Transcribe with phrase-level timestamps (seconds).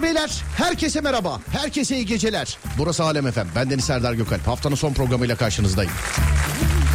[0.00, 1.40] Hanımlar beyler herkese merhaba.
[1.52, 2.58] Herkese iyi geceler.
[2.78, 3.48] Burası Alem Efem.
[3.56, 4.46] Ben Deniz Serdar Gökalp.
[4.46, 5.92] Haftanın son programıyla karşınızdayım.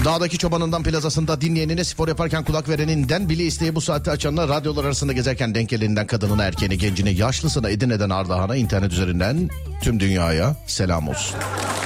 [0.05, 5.13] Dağdaki çobanından plazasında dinleyenine spor yaparken kulak vereninden bile isteği bu saatte açanına radyolar arasında
[5.13, 9.49] gezerken denk geleninden kadınına erkeğine gencine yaşlısına Edirne'den Ardahan'a internet üzerinden
[9.81, 11.37] tüm dünyaya selam olsun.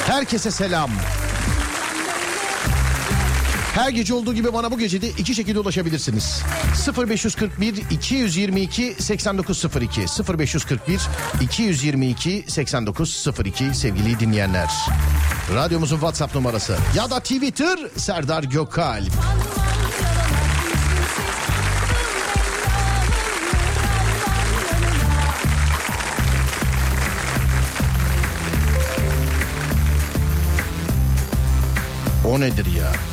[0.07, 0.89] Herkese selam.
[3.79, 6.43] Her gece olduğu gibi bana bu gece de iki şekilde ulaşabilirsiniz.
[6.97, 10.01] 0541 222 8902
[10.37, 11.01] 0541
[11.41, 14.69] 222 8902 sevgili dinleyenler.
[15.53, 19.11] Radyomuzun WhatsApp numarası ya da Twitter Serdar Gökalp.
[32.25, 33.08] O nedir ya?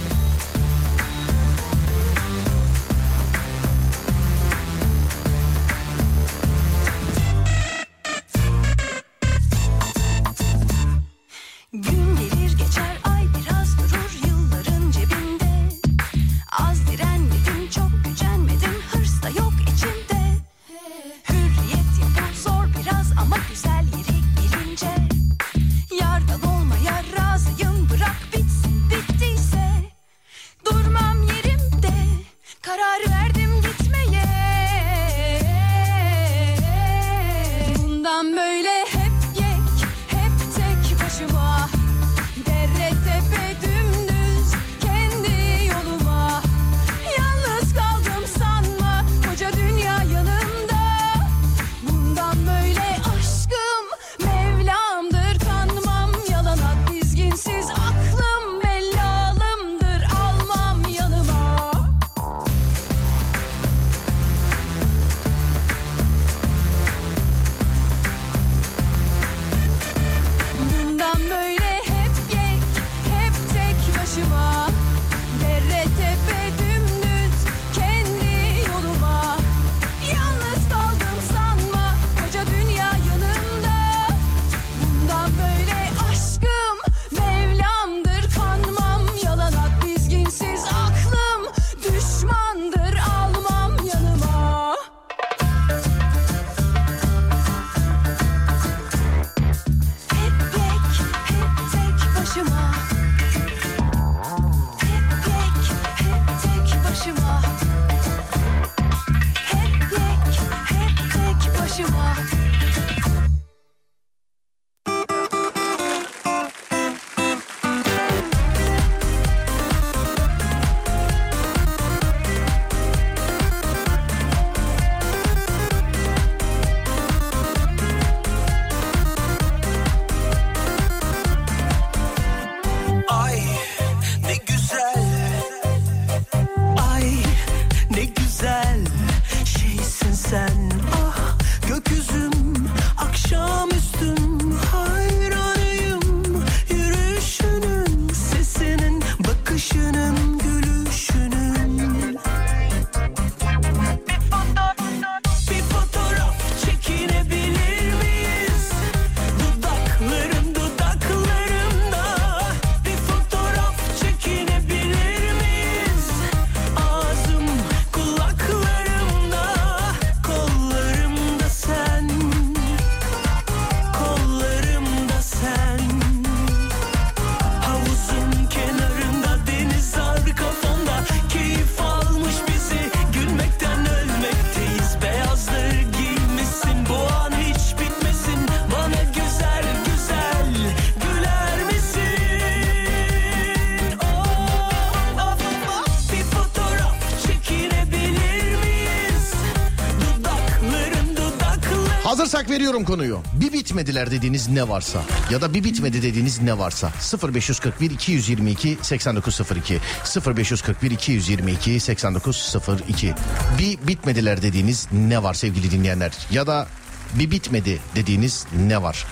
[202.47, 203.23] olarak veriyorum konuyu.
[203.41, 206.93] Bir bitmediler dediğiniz ne varsa ya da bir bitmedi dediğiniz ne varsa
[207.33, 209.81] 0541 222 8902
[210.27, 213.15] 0541 222 8902
[213.59, 216.67] bir bitmediler dediğiniz ne var sevgili dinleyenler ya da
[217.15, 219.07] bir bitmedi dediğiniz ne var?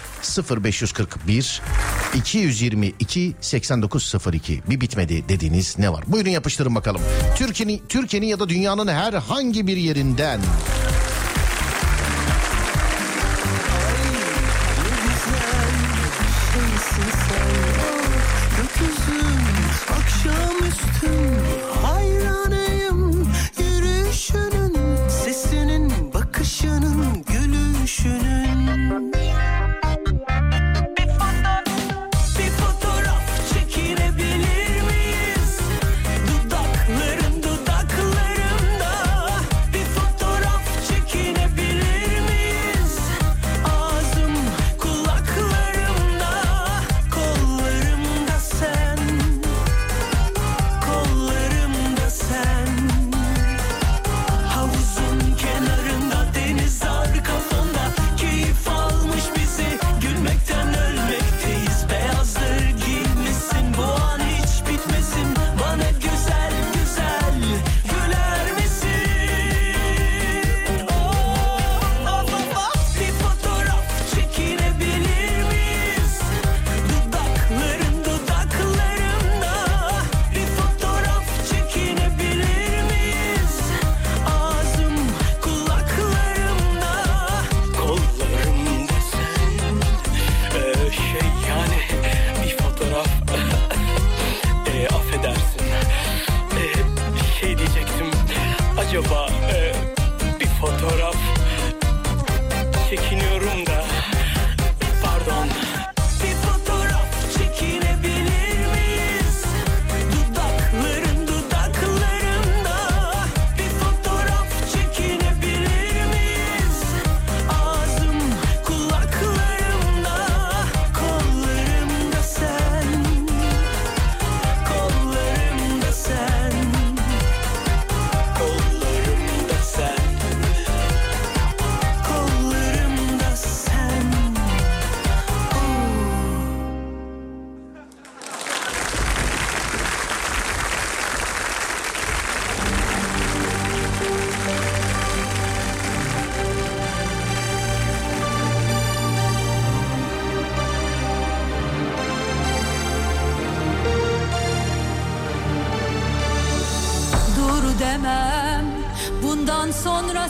[0.50, 1.62] 0541
[2.14, 6.04] 222 8902 bir bitmedi dediğiniz ne var?
[6.06, 7.00] Buyurun yapıştırın bakalım.
[7.36, 10.40] Türkiye'nin Türkiye'nin ya da dünyanın herhangi bir yerinden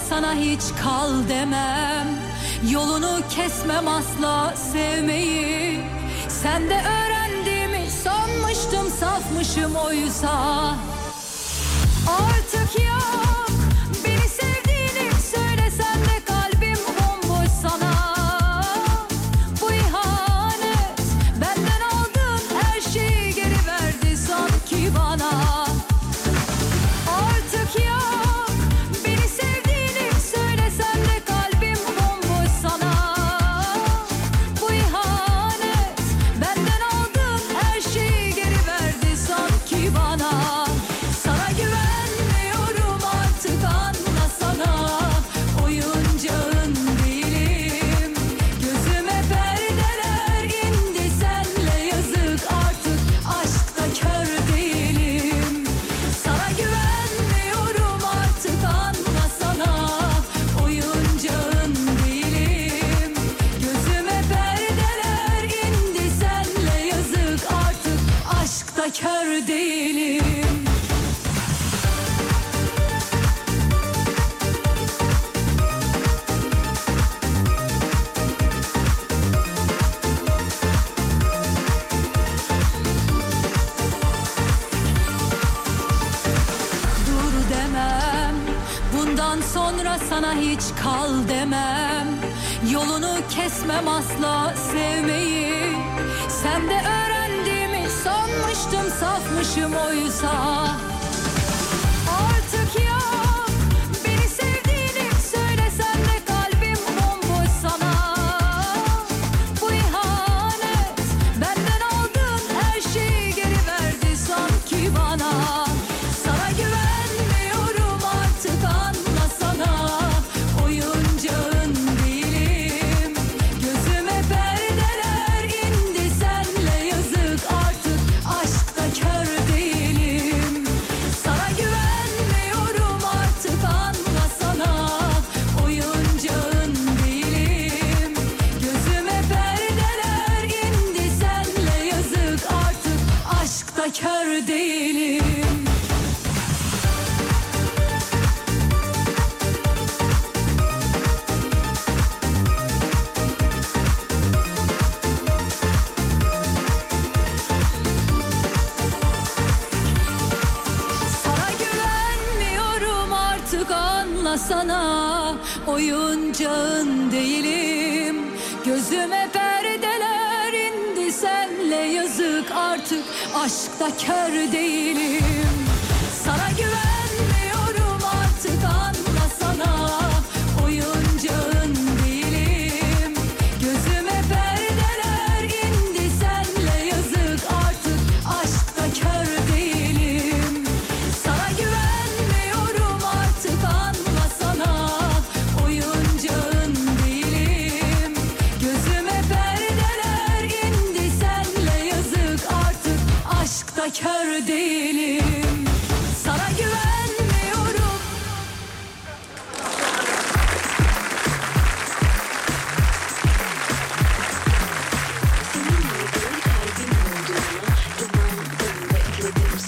[0.09, 2.09] sana hiç kal demem.
[2.71, 5.34] Yolunu kesmem asla sevmeyi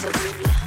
[0.05, 0.66] Absolutely.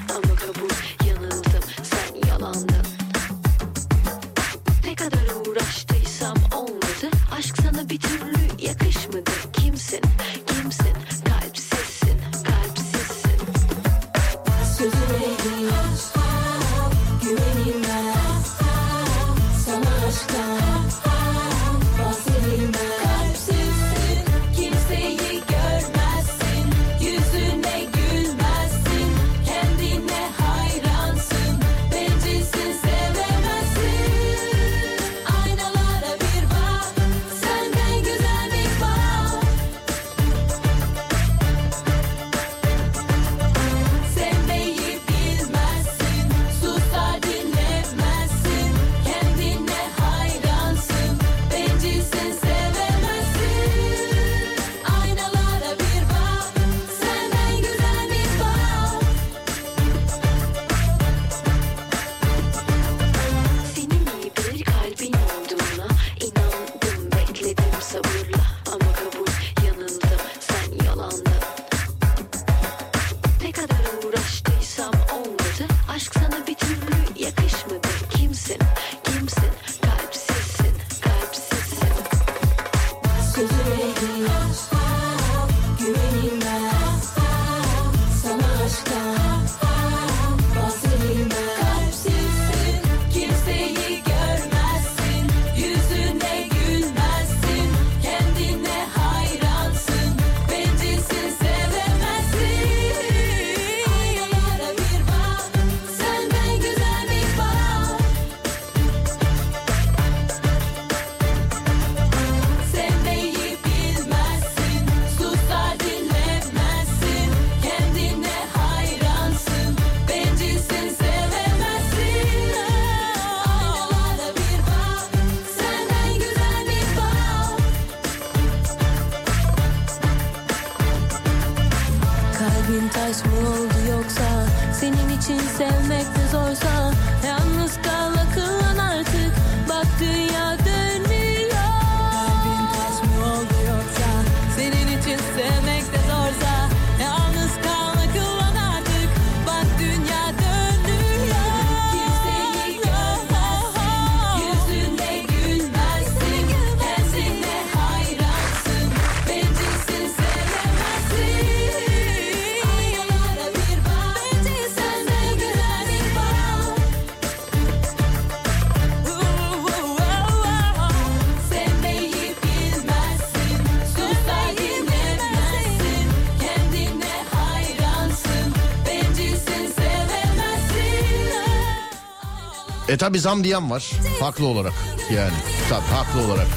[182.89, 183.91] E tabi zam diyen var.
[184.19, 184.73] Haklı olarak
[185.15, 185.33] yani.
[185.69, 186.47] Tabi haklı olarak.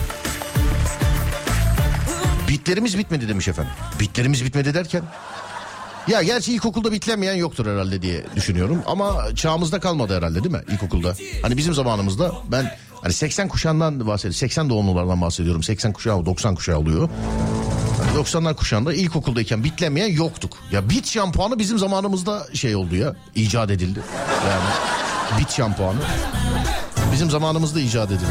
[2.48, 3.72] Bitlerimiz bitmedi demiş efendim.
[4.00, 5.02] Bitlerimiz bitmedi derken?
[6.08, 8.82] Ya gerçi ilkokulda bitlemeyen yoktur herhalde diye düşünüyorum.
[8.86, 11.14] Ama çağımızda kalmadı herhalde değil mi ilkokulda?
[11.42, 12.70] Hani bizim zamanımızda ben
[13.02, 14.38] hani 80 kuşağından bahsediyorum.
[14.38, 15.62] 80 doğumlulardan bahsediyorum.
[15.62, 17.08] 80 kuşağı 90 kuşağı oluyor.
[18.04, 20.58] Hani 90'lar kuşağında ilkokuldayken bitlemeyen yoktuk.
[20.72, 23.16] Ya bit şampuanı bizim zamanımızda şey oldu ya.
[23.34, 24.00] icat edildi.
[24.48, 25.01] Yani
[25.38, 25.98] bit şampuanı.
[27.12, 28.26] Bizim zamanımızda icat edildi.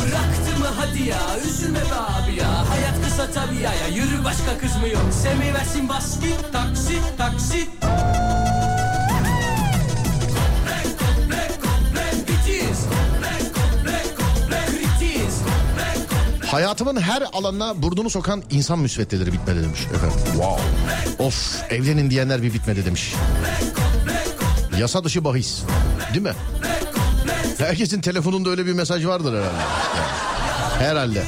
[0.00, 4.58] Bıraktı mı hadi ya üzülme be abi ya Hayat kısa tabii ya, ya yürü başka
[4.58, 7.66] kız mı yok Sevmeyi versin bas git taksi taksi
[16.46, 20.18] Hayatımın her alanına burnunu sokan insan müsveddeleri bitmedi demiş efendim.
[20.32, 20.62] Wow.
[21.24, 23.14] Of evlenin diyenler bir bitmedi demiş.
[24.78, 25.62] Yasa dışı bahis.
[26.14, 26.32] Değil mi?
[27.58, 29.56] Herkesin telefonunda öyle bir mesaj vardır herhalde.
[30.78, 31.24] Herhalde.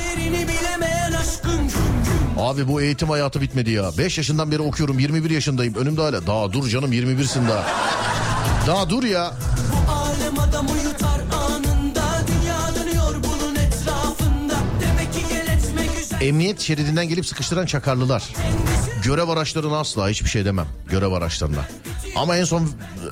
[2.39, 3.91] Abi bu eğitim hayatı bitmedi ya.
[3.99, 5.75] 5 yaşından beri okuyorum 21 yaşındayım.
[5.75, 6.27] Önümde hala.
[6.27, 7.67] Daha dur canım 21'sin daha.
[8.67, 9.33] Daha dur ya.
[16.21, 18.25] Emniyet şeridinden gelip sıkıştıran çakarlılar.
[19.03, 20.67] Görev araçlarına asla hiçbir şey demem.
[20.91, 21.65] Görev araçlarına.
[22.19, 22.71] Ama en son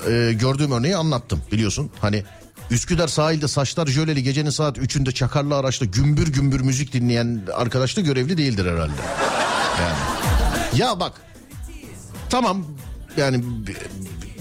[0.09, 1.91] e, gördüğüm örneği anlattım biliyorsun.
[2.01, 2.23] Hani
[2.71, 8.01] Üsküdar sahilde saçlar jöleli gecenin saat 3'ünde çakarlı araçta gümbür gümbür müzik dinleyen arkadaş da
[8.01, 9.01] görevli değildir herhalde.
[9.81, 9.97] Yani.
[10.81, 11.13] Ya bak
[12.29, 12.65] tamam
[13.17, 13.43] yani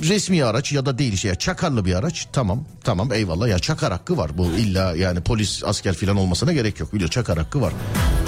[0.03, 4.17] resmi araç ya da değil şey çakarlı bir araç tamam tamam eyvallah ya çakar hakkı
[4.17, 7.73] var bu illa yani polis asker filan olmasına gerek yok biliyor çakar hakkı var.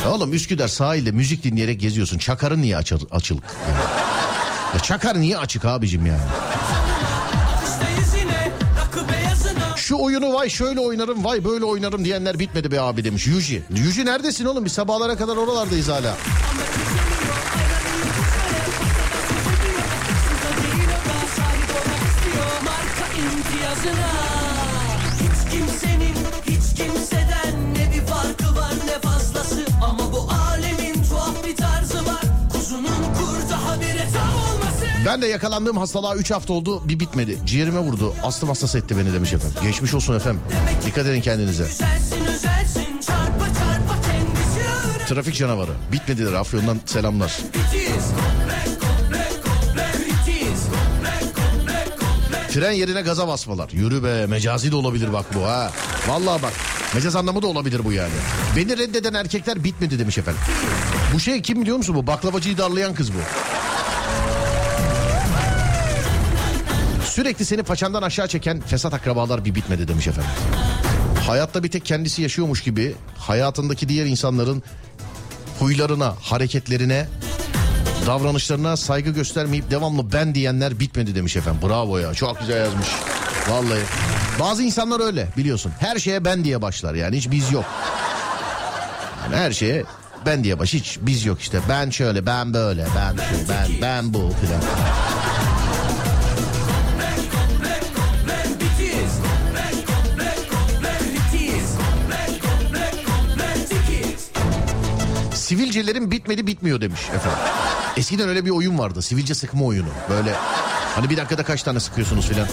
[0.05, 3.45] Ya oğlum Üsküdar sahilde müzik dinleyerek geziyorsun çakarın niye açıl, açılık?
[3.69, 4.18] Yani?
[4.75, 6.21] Ya çakar niye açık abicim yani?
[9.77, 13.63] Şu oyunu vay şöyle oynarım vay böyle oynarım diyenler bitmedi be abi demiş Yuji.
[13.77, 16.17] Yuji neredesin oğlum biz sabahlara kadar oralardayız hala.
[25.21, 26.15] Hiç kimsenin
[26.47, 27.68] hiç kimseden
[35.09, 37.39] Ben de yakalandığım hastalığa 3 hafta oldu bir bitmedi.
[37.47, 38.15] Ciğerime vurdu.
[38.23, 39.57] Astım hastası etti beni demiş efendim.
[39.63, 40.41] Geçmiş olsun efendim.
[40.87, 41.67] Dikkat edin kendinize.
[45.09, 45.71] Trafik canavarı.
[45.93, 47.39] Bitmediler Afyon'dan selamlar.
[52.49, 53.71] Fren yerine gaza basmalar.
[53.73, 55.73] Yürü be mecazi de olabilir bak bu ha.
[56.09, 56.53] Vallahi bak
[56.95, 58.15] mecaz anlamı da olabilir bu yani.
[58.57, 60.41] Beni reddeden erkekler bitmedi demiş efendim.
[61.15, 62.07] Bu şey kim biliyor musun bu?
[62.07, 63.19] Baklavacıyı darlayan kız bu.
[67.19, 70.31] Sürekli seni paçandan aşağı çeken fesat akrabalar bir bitmedi demiş efendim.
[71.27, 74.63] Hayatta bir tek kendisi yaşıyormuş gibi hayatındaki diğer insanların
[75.59, 77.09] huylarına, hareketlerine,
[78.07, 81.69] davranışlarına saygı göstermeyip devamlı ben diyenler bitmedi demiş efendim.
[81.69, 82.89] Bravo ya çok güzel yazmış.
[83.49, 83.83] Vallahi.
[84.41, 85.73] Bazı insanlar öyle biliyorsun.
[85.81, 87.65] Her şeye ben diye başlar yani hiç biz yok.
[89.25, 89.85] Yani her şeye
[90.27, 91.61] ben diye baş hiç biz yok işte.
[91.69, 94.63] Ben şöyle ben böyle ben şu ben ben bu filan.
[105.49, 107.39] Sivilcelerin bitmedi bitmiyor demiş efendim.
[107.97, 109.03] Eskiden öyle bir oyun vardı.
[109.03, 109.89] Sivilce sıkma oyunu.
[110.11, 110.35] Böyle
[110.95, 112.49] hani bir dakikada kaç tane sıkıyorsunuz filan.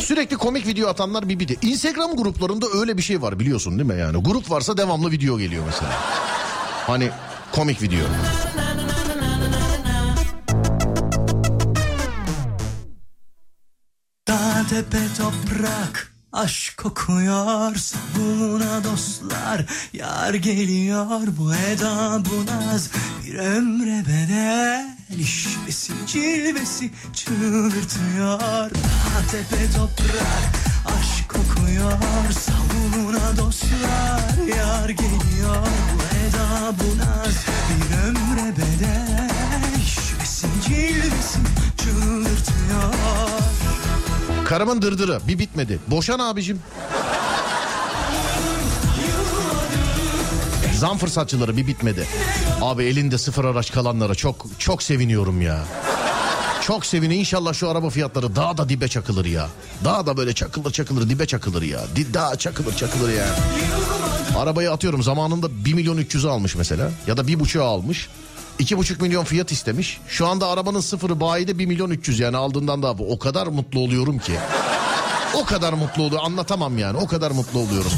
[0.00, 1.58] Sürekli komik video atanlar bir biti.
[1.62, 4.22] Instagram gruplarında öyle bir şey var biliyorsun değil mi yani?
[4.22, 5.92] Grup varsa devamlı video geliyor mesela.
[6.86, 7.10] Hani
[7.52, 8.00] komik video.
[14.28, 19.66] Dağ tepe toprak Aşk kokuyor savuna dostlar.
[19.92, 22.90] Yar geliyor bu eda bu naz
[23.26, 30.52] Bir ömre bedel işvesi cilvesi çıldırtıyor Dağ tepe toprak
[30.98, 31.92] Aşk kokuyor
[32.32, 34.46] savuna dostlar.
[34.56, 37.34] Yar geliyor bu eda bu naz
[37.70, 39.30] Bir ömre bedel
[39.82, 41.38] işvesi cilvesi
[41.76, 43.47] çıldırtıyor
[44.48, 45.78] Karımın dırdırı bir bitmedi.
[45.86, 46.60] Boşan abicim.
[50.74, 52.06] Zam fırsatçıları bir bitmedi.
[52.60, 55.64] Abi elinde sıfır araç kalanlara çok çok seviniyorum ya.
[56.62, 57.20] Çok seviniyorum.
[57.20, 59.48] İnşallah şu araba fiyatları daha da dibe çakılır ya.
[59.84, 61.80] Daha da böyle çakılır çakılır dibe çakılır ya.
[62.14, 63.26] Daha çakılır çakılır ya.
[64.38, 66.90] Arabayı atıyorum zamanında 1 milyon 300'ü almış mesela.
[67.06, 68.08] Ya da bir buçuğu almış.
[68.60, 70.00] 2,5 milyon fiyat istemiş.
[70.08, 73.12] Şu anda arabanın sıfırı bayide 1 milyon 300 yani aldığından daha bu.
[73.12, 74.32] O kadar mutlu oluyorum ki.
[75.34, 77.90] O kadar mutlu oluyor anlatamam yani o kadar mutlu oluyorum.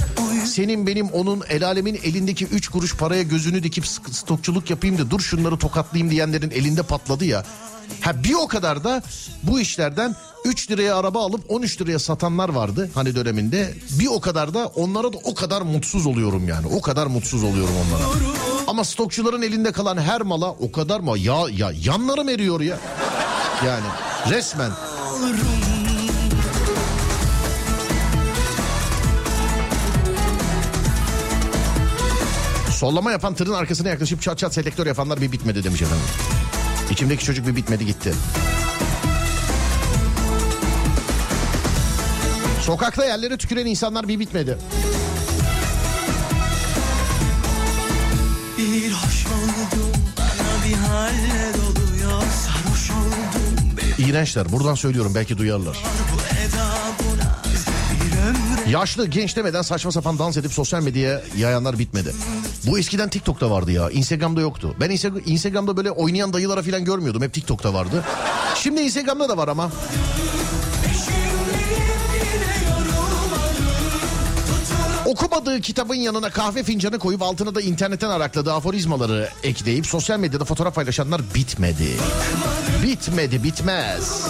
[0.47, 5.21] Senin benim onun el alemin elindeki 3 kuruş paraya gözünü dikip stokçuluk yapayım da dur
[5.21, 7.45] şunları tokatlayayım diyenlerin elinde patladı ya.
[8.01, 9.03] Ha bir o kadar da
[9.43, 13.75] bu işlerden 3 liraya araba alıp 13 liraya satanlar vardı hani döneminde.
[13.91, 16.67] Bir o kadar da onlara da o kadar mutsuz oluyorum yani.
[16.67, 18.50] O kadar mutsuz oluyorum onlara.
[18.71, 22.79] Ama stokçuların elinde kalan her mala o kadar mı ya ya yanlarım eriyor ya.
[23.67, 23.87] Yani
[24.31, 24.71] resmen.
[32.71, 36.07] Sollama yapan tırın arkasına yaklaşıp çat çat selektör yapanlar bir bitmedi demiş efendim.
[36.91, 38.13] İçimdeki çocuk bir bitmedi gitti.
[42.61, 44.59] Sokakta yerlere tüküren insanlar bir bitmedi.
[54.11, 55.79] İğrençler buradan söylüyorum belki duyarlar.
[58.69, 62.15] Yaşlı genç demeden saçma sapan dans edip sosyal medyaya yayanlar bitmedi.
[62.67, 63.91] Bu eskiden TikTok'ta vardı ya.
[63.91, 64.75] Instagram'da yoktu.
[64.81, 67.23] Ben Insta- Instagram'da böyle oynayan dayılara falan görmüyordum.
[67.23, 68.05] Hep TikTok'ta vardı.
[68.55, 69.71] Şimdi Instagram'da da var ama.
[75.11, 80.75] Okumadığı kitabın yanına kahve fincanı koyup altına da internetten arakladığı aforizmaları ekleyip sosyal medyada fotoğraf
[80.75, 81.97] paylaşanlar bitmedi.
[82.83, 84.27] Bitmedi, bitmez.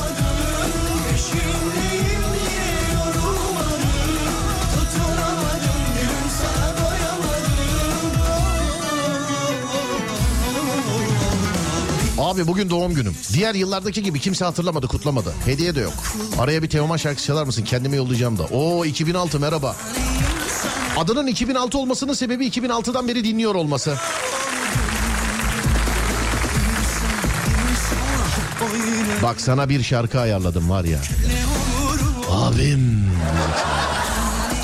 [12.19, 13.17] Abi bugün doğum günüm.
[13.33, 15.35] Diğer yıllardaki gibi kimse hatırlamadı, kutlamadı.
[15.45, 15.93] Hediye de yok.
[16.39, 17.65] Araya bir Teoman şarkısı çalar mısın?
[17.65, 18.45] Kendime yollayacağım da.
[18.45, 19.77] Oo 2006 merhaba.
[20.97, 23.99] Adının 2006 olmasının sebebi 2006'dan beri dinliyor olması.
[29.23, 30.99] Bak sana bir şarkı ayarladım var ya.
[32.31, 33.11] Abim.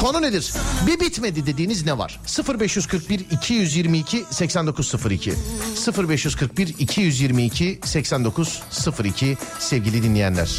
[0.00, 0.52] Konu nedir?
[0.86, 2.20] Bir bitmedi dediğiniz ne var?
[2.60, 5.32] 0541 222 8902
[6.08, 10.50] 0541 222 8902 sevgili dinleyenler.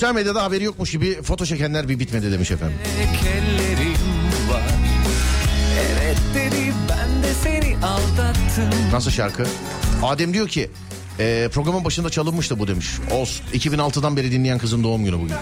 [0.00, 2.78] Sosyal medyada haberi yokmuş gibi foto çekenler bir bitmedi demiş efendim.
[5.80, 9.46] Evet dedi ben de seni aldattım Nasıl şarkı?
[10.02, 10.70] Adem diyor ki
[11.18, 12.88] e, programın başında çalınmıştı bu demiş.
[13.10, 13.44] Olsun.
[13.54, 15.34] 2006'dan beri dinleyen kızın doğum günü bugün.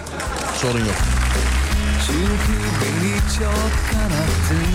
[0.61, 0.95] Sorun yok.
[2.07, 4.69] Çünkü beni çok kanattın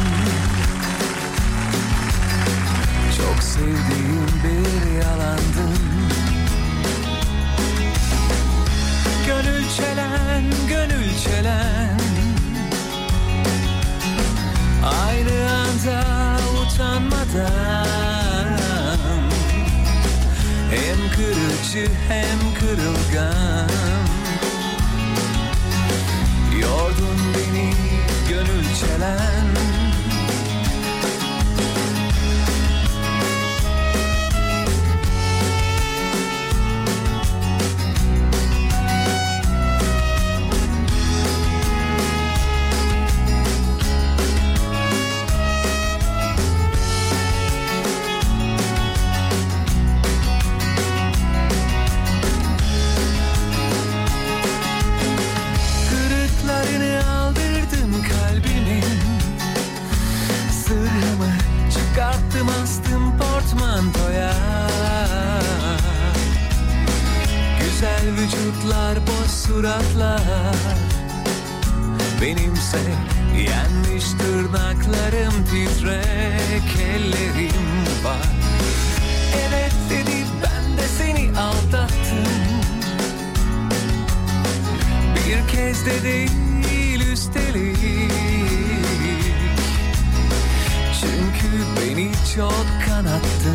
[3.17, 4.64] Çok sevdiğim bir
[10.45, 12.01] çelen, gönül çelen.
[14.85, 16.05] Aynı anda
[16.63, 18.59] utanmadan.
[20.71, 23.71] Hem kırıcı hem kırılgan.
[26.61, 27.75] Yordun beni
[28.29, 29.74] gönül çelen
[72.75, 73.05] Benimse
[73.51, 78.29] yenmiş tırnaklarım titrek ellerim var.
[79.49, 82.35] Evet dedi ben de seni aldattım.
[85.17, 87.77] Bir kez de değil üstelik.
[91.01, 93.54] Çünkü beni çok kanattın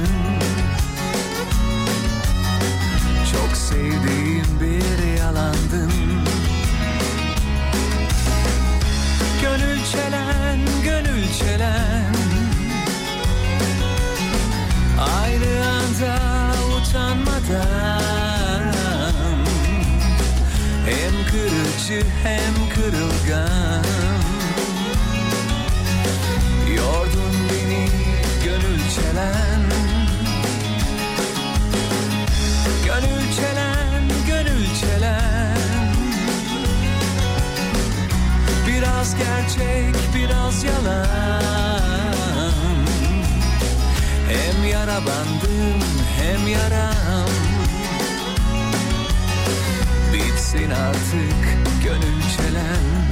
[21.89, 23.83] acı hem kırılgan.
[26.75, 27.89] Yordun beni
[28.43, 29.61] gönül çelen.
[32.85, 35.57] Gönül çelen, gönül çelen.
[38.67, 41.05] Biraz gerçek, biraz yalan.
[44.29, 45.83] Hem yara bandım,
[46.19, 47.29] hem yaram.
[50.13, 51.48] Bitsin artık
[51.89, 53.08] gönül çelen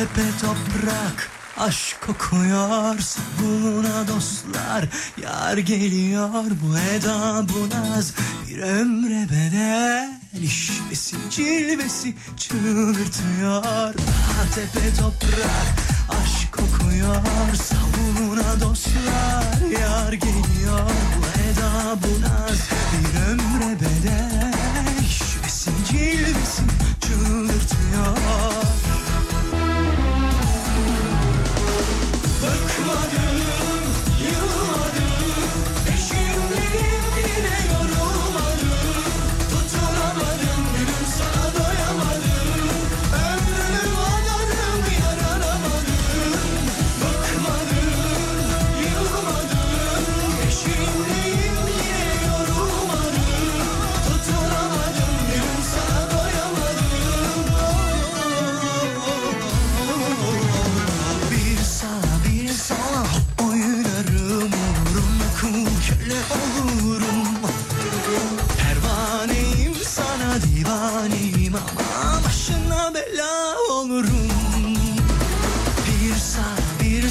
[0.00, 2.98] tepe toprak Aşk kokuyor.
[2.98, 4.84] Sabuna dostlar
[5.22, 6.44] Yar geliyor.
[6.62, 8.14] Bu eda bu naz
[8.48, 10.20] Bir ömre bedel.
[10.42, 15.66] İşvesi cilvesi çıldırtıyor Dağ tepe toprak
[16.08, 17.22] Aşk kokuyor.
[17.54, 19.29] Sabuna dostlar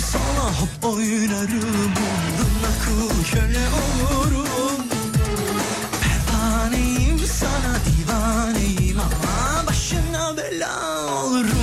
[0.01, 4.85] sola hop oynarım Uğruna kul köle olurum
[6.01, 11.59] Pervaneyim sana divaneyim ama başına bela olurum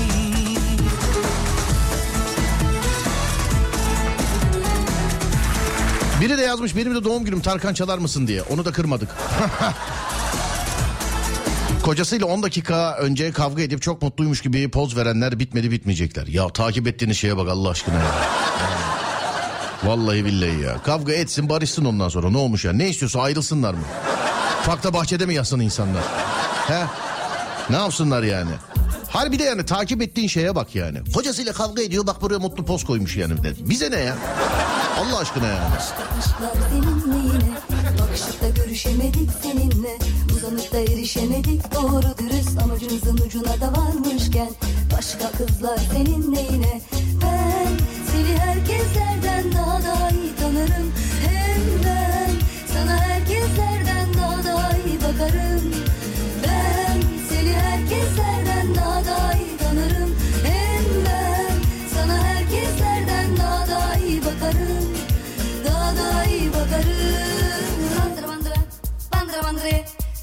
[6.21, 8.43] Biri de yazmış benim de doğum günüm Tarkan çalar mısın diye.
[8.43, 9.09] Onu da kırmadık.
[11.87, 16.27] Kocasıyla 10 dakika önce kavga edip çok mutluymuş gibi poz verenler bitmedi bitmeyecekler.
[16.27, 18.05] Ya takip ettiğiniz şeye bak Allah aşkına ya.
[19.85, 20.83] Vallahi billahi ya.
[20.83, 22.73] Kavga etsin barışsın ondan sonra ne olmuş ya?
[22.73, 23.81] Ne istiyorsa ayrılsınlar mı?
[24.63, 26.03] Fakta bahçede mi yatsın insanlar?
[26.67, 26.83] He?
[27.71, 28.51] Ne yapsınlar yani?
[29.09, 30.99] Harbi de yani takip ettiğin şeye bak yani.
[31.15, 33.35] Kocasıyla kavga ediyor bak buraya mutlu poz koymuş yani.
[33.61, 34.17] Bize ne ya?
[34.97, 35.75] Allah aşkına yani.
[38.01, 39.99] Bakışıkta görüşemedik seninle.
[40.37, 41.75] Uzanıp erişemedik.
[41.75, 44.49] Doğru dürüst amacımızın ucuna da varmışken
[44.97, 46.81] Başka kızlar seninle yine.
[47.23, 47.69] Ben
[48.13, 50.93] seni herkeslerden daha da iyi tanırım.
[51.27, 52.31] Hem ben
[52.73, 55.63] sana herkeslerden daha da iyi bakarım.
[56.45, 60.17] Ben seni herkeslerden daha da iyi tanırım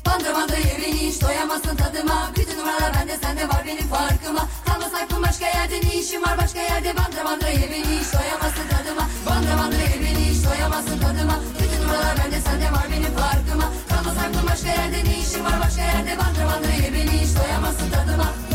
[0.06, 2.32] bandıra ye beni hiç doyamazsın tadıma.
[2.38, 4.47] Bütün numaralar bende sende var benim farkıma.
[4.65, 6.88] Kalmaz aklım başka yerde ne işim var başka yerde?
[6.88, 9.08] Ye beni hiç doyamazsın tadıma.
[9.91, 11.39] Ye beni hiç doyamazsın tadıma.
[11.60, 13.67] Bütün numaralar bende sende var benim farkıma.
[13.89, 16.17] Kalmaz aklım başka yerde ne işim var başka yerde?
[16.19, 18.52] Bandıra ye beni hiç doyamazsın tadıma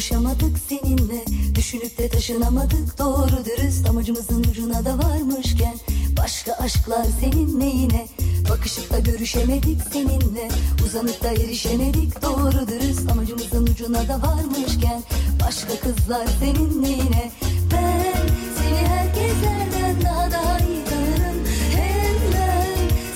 [0.00, 1.24] buluşamadık seninle.
[1.54, 2.98] Düşünüp de taşınamadık.
[2.98, 5.74] Doğru dürüst Amacımızın ucuna da varmışken
[6.18, 8.08] Başka aşklar seninle yine.
[8.50, 10.48] Bakışıp da görüşemedik seninle.
[10.86, 12.22] Uzanıp da erişemedik.
[12.22, 15.02] Doğru dürüst Amacımızın ucuna da varmışken
[15.46, 17.30] Başka kızlar seninle yine.
[17.72, 18.14] Ben
[18.58, 21.38] seni herkeslerden daha daha iyi tanırım.
[21.76, 22.66] Hem ben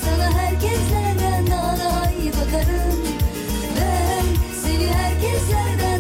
[0.04, 2.98] sana herkeslerden daha daha iyi bakarım.
[3.76, 4.24] Ben
[4.64, 5.93] seni herkeslerden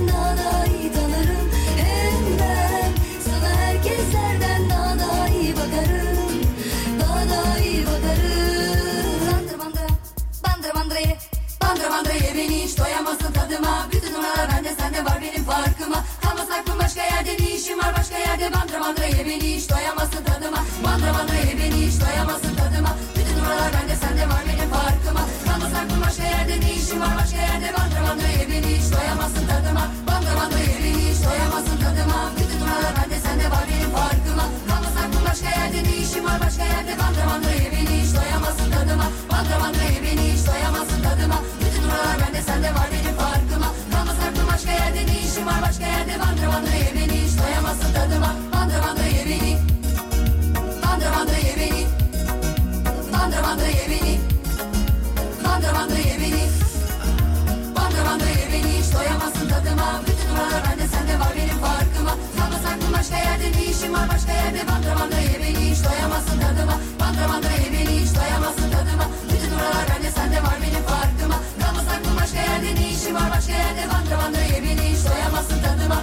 [12.34, 13.86] beni hiç doyamazsın tadıma.
[13.92, 16.04] Bütün numaralar bende sende var benim farkıma.
[16.22, 17.94] Kalmaz aklım başka yerde ne işim var?
[17.98, 20.60] Başka yerde Bandıra bandıra ye beni hiç doyamazsın tadıma.
[20.84, 22.92] Bandıra bandıra ye beni hiç doyamazsın tadıma.
[23.16, 25.22] Bütün numaralar bende sende var benim farkıma.
[25.46, 27.14] Kalmaz aklım başka yerde ne işim var?
[27.20, 29.84] Başka yerde Bandıra bandıra ye beni hiç doyamazsın tadıma.
[30.06, 32.18] Bandıra bandıra ye beni hiç doyamazsın tadıma.
[32.38, 34.44] Bütün numaralar bende sende var benim farkıma
[35.34, 36.40] başka yerde ne işim var?
[36.46, 39.06] Başka yerde ye beni hiç doyamazsın tadıma.
[39.94, 41.38] Ye beni hiç doyamazsın tadıma.
[41.60, 43.68] Bütün numaralar bende sende var benim farkıma.
[43.92, 45.62] Kalmaz aklım başka yerde ne işim var?
[45.62, 48.30] Başka yerde ye beni hiç doyamazsın tadıma.
[49.16, 49.56] Ye beni
[50.82, 51.86] Bandıra bandıra ye beni
[53.12, 53.42] Bandıra
[58.12, 60.00] bandıra ye beni hiç doyamazsın tadıma.
[60.06, 62.33] Bütün numaralar bende sende var benim farkıma
[62.98, 66.76] başka yerde ne işim var başka yerde Bandıra bandıra ye beni hiç doyamazsın tadıma.
[67.00, 69.06] Bandıra bandıra ye beni hiç doyamazsın tadıma.
[69.30, 71.38] Bütün numaralar bende sende var benim farkıma.
[71.60, 75.58] Kalmaz aklım başka yerde ne işim var başka yerde Bandıra bandıra ye beni hiç doyamazsın
[75.64, 75.98] tadıma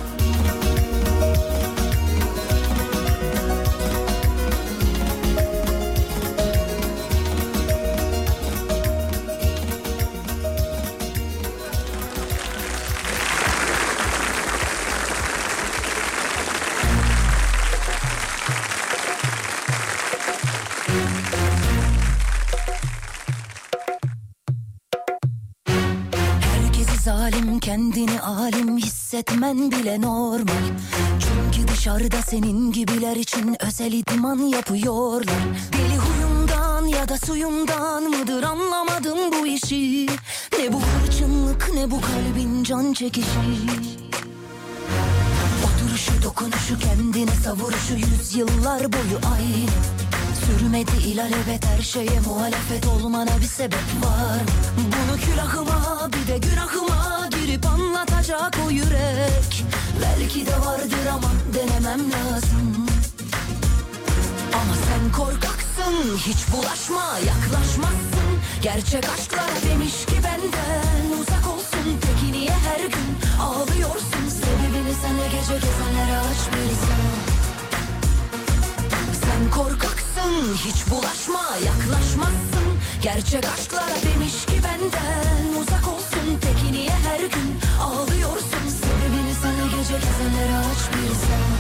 [29.12, 30.65] hissetmen bile normal.
[31.19, 35.39] Çünkü dışarıda senin gibiler için özel idman yapıyorlar.
[35.74, 40.08] Deli huyundan ya da suyundan mıdır anlamadım bu işi.
[40.60, 43.39] Ne bu hırçınlık ne bu kalbin can çekişi.
[45.65, 49.71] Oturuşu dokunuşu kendine savuruşu yüzyıllar boyu aynı.
[50.45, 54.39] Sürmedi ilalebet her şeye muhalefet olmana bir sebep var
[54.78, 57.20] Bunu külahıma bir de günahıma
[57.62, 59.65] girip anlatacak o yürek.
[60.02, 62.88] Belki de vardır ama denemem lazım.
[64.54, 68.32] Ama sen korkaksın hiç bulaşma yaklaşmazsın.
[68.62, 72.00] Gerçek aşklar demiş ki benden uzak olsun.
[72.02, 74.30] Peki niye her gün ağlıyorsun?
[74.30, 76.41] Sebebini sana gece gezenlere aç
[79.21, 82.70] Sen korkaksın hiç bulaşma yaklaşmazsın
[83.03, 88.67] Gerçek aşklara demiş ki benden uzak olsun Peki niye her gün ağlıyorsun?
[88.67, 91.51] Sebebini sana gece gezenlere aç bilsen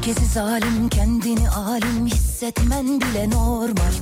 [0.00, 3.92] Herkesi zalim kendini alim hissetmen bile normal.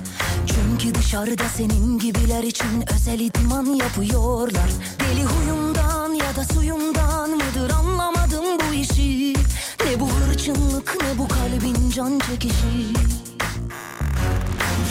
[0.46, 4.70] Çünkü dışarıda senin gibiler için özel idman yapıyorlar.
[5.00, 9.34] Deli huyundan ya da suyundan mıdır anlamadım bu işi.
[9.86, 12.92] Ne bu hırçınlık ne bu kalbin can çekişi.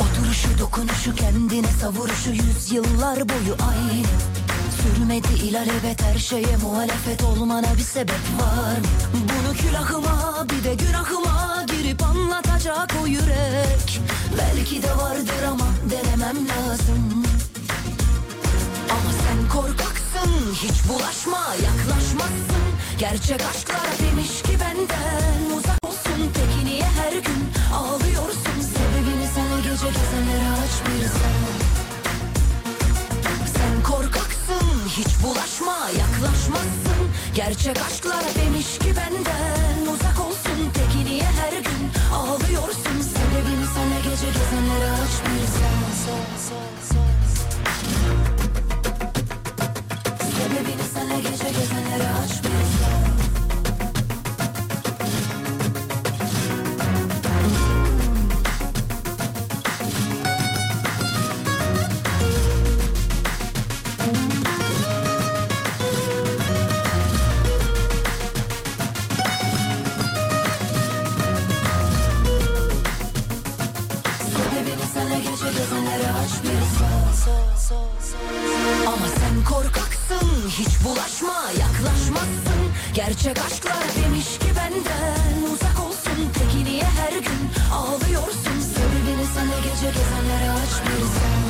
[0.02, 4.37] Oturuşu dokunuşu kendine savuruşu yüzyıllar boyu aynı
[4.96, 8.78] Sürmedi ilalebet her şeye muhalefet olmana bir sebep var.
[9.14, 14.02] Bunu külahıma bir de günahıma girip anlatacak o yürek.
[14.38, 17.24] Belki de vardır ama denemem lazım.
[18.90, 22.68] Ama sen korkaksın hiç bulaşma yaklaşmazsın.
[23.00, 26.32] Gerçek aşklara demiş ki benden uzak olsun.
[26.34, 28.58] Peki niye her gün ağlıyorsun?
[28.74, 31.78] Sebebini sana gece gezenlere aç bir sen.
[33.54, 34.27] Sen korkaksın
[34.88, 37.02] hiç bulaşma yaklaşmazsın.
[37.36, 40.72] Gerçek aşklara demiş ki benden uzak olsun.
[40.74, 43.02] Peki niye her gün ağlıyorsun?
[43.02, 45.78] Sebebini sana gece gezenlere aç bir sen.
[50.20, 53.07] Sebebini sana gece gezenlere aç bir sen
[80.60, 82.62] hiç bulaşma yaklaşmazsın.
[82.94, 86.20] Gerçek aşklar demiş ki benden uzak olsun.
[86.34, 87.42] Peki niye her gün
[87.74, 88.58] ağlıyorsun.
[88.74, 91.48] Sebebini sana gece gezenlere aç bir sen.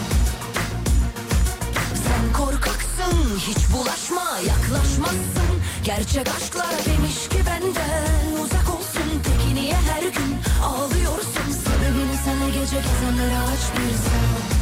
[2.05, 5.51] Sen korkaksın hiç bulaşma yaklaşmazsın.
[5.83, 9.09] Gerçek aşklar demiş ki benden uzak olsun.
[9.23, 10.31] Peki niye her gün
[10.63, 11.47] ağlıyorsun.
[11.63, 14.56] Sebebini sana gece gezenlere aç bir sen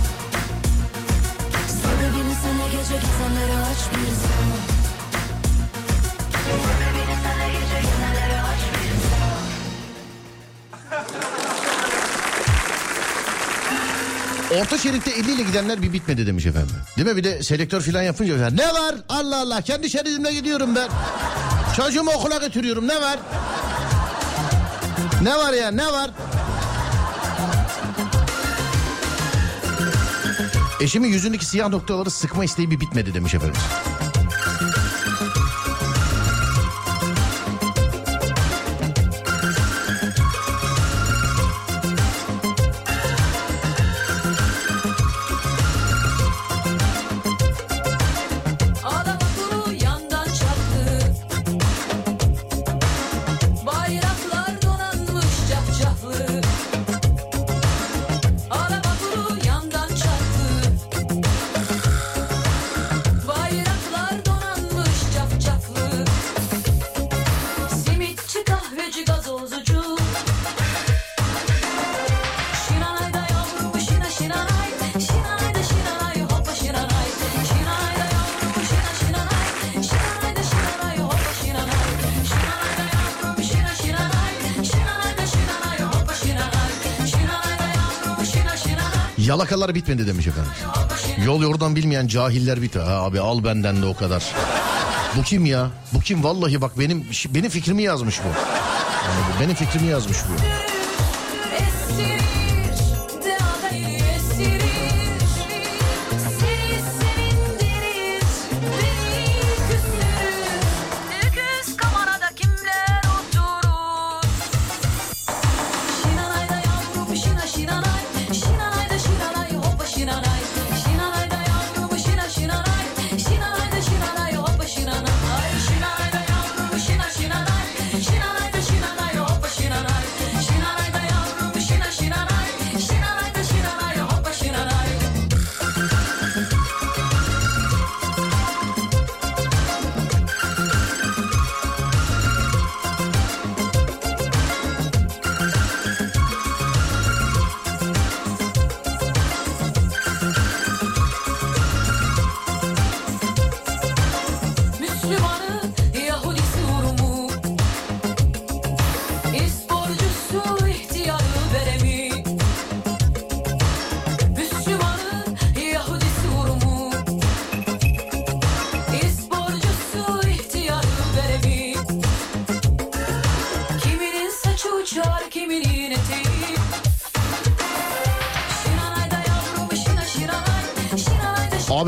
[2.90, 4.76] Gece gezenlere aç bir sen
[14.62, 16.76] Orta şeritte 50 ile gidenler bir bitmedi demiş efendim.
[16.98, 17.16] Değil mi?
[17.16, 18.96] Bir de selektör falan yapınca efendim, ne var?
[19.10, 20.90] Allah Allah kendi şeridimde gidiyorum ben.
[21.78, 23.20] Çocuğumu okula götürüyorum ne var?
[25.22, 26.10] Ne var ya ne var?
[30.82, 33.62] Eşimin yüzündeki siyah noktaları sıkma isteği bir bitmedi demiş efendim.
[89.56, 90.52] Yalakalar bitmedi demiş efendim.
[91.26, 92.80] Yol yordan bilmeyen cahiller bitti.
[92.80, 94.24] Ha abi al benden de o kadar.
[95.18, 95.70] Bu kim ya?
[95.94, 96.24] Bu kim?
[96.24, 98.28] Vallahi bak benim benim fikrimi yazmış bu.
[98.28, 100.75] Yani benim fikrimi yazmış bu.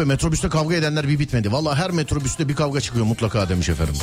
[0.07, 1.51] Metrobüste kavga edenler bir bitmedi.
[1.51, 3.95] Vallahi her metrobüste bir kavga çıkıyor mutlaka demiş efendim.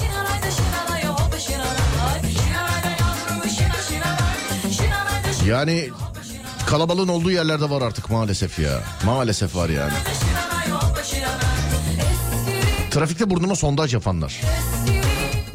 [5.47, 5.91] Yani
[6.67, 8.81] kalabalığın olduğu yerlerde var artık maalesef ya.
[9.05, 9.93] Maalesef var yani.
[12.91, 14.41] Trafikte burnuma sondaj yapanlar.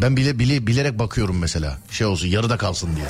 [0.02, 1.78] Ben bile bile bilerek bakıyorum mesela.
[1.91, 3.06] Şey olsun yarıda kalsın diye.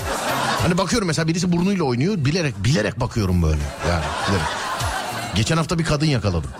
[0.61, 2.15] Hani bakıyorum mesela birisi burnuyla oynuyor.
[2.17, 3.61] Bilerek bilerek bakıyorum böyle.
[3.89, 4.47] Yani bilerek.
[5.35, 6.51] Geçen hafta bir kadın yakaladım.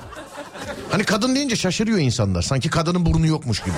[0.92, 2.42] Hani kadın deyince şaşırıyor insanlar.
[2.42, 3.76] Sanki kadının burnu yokmuş gibi.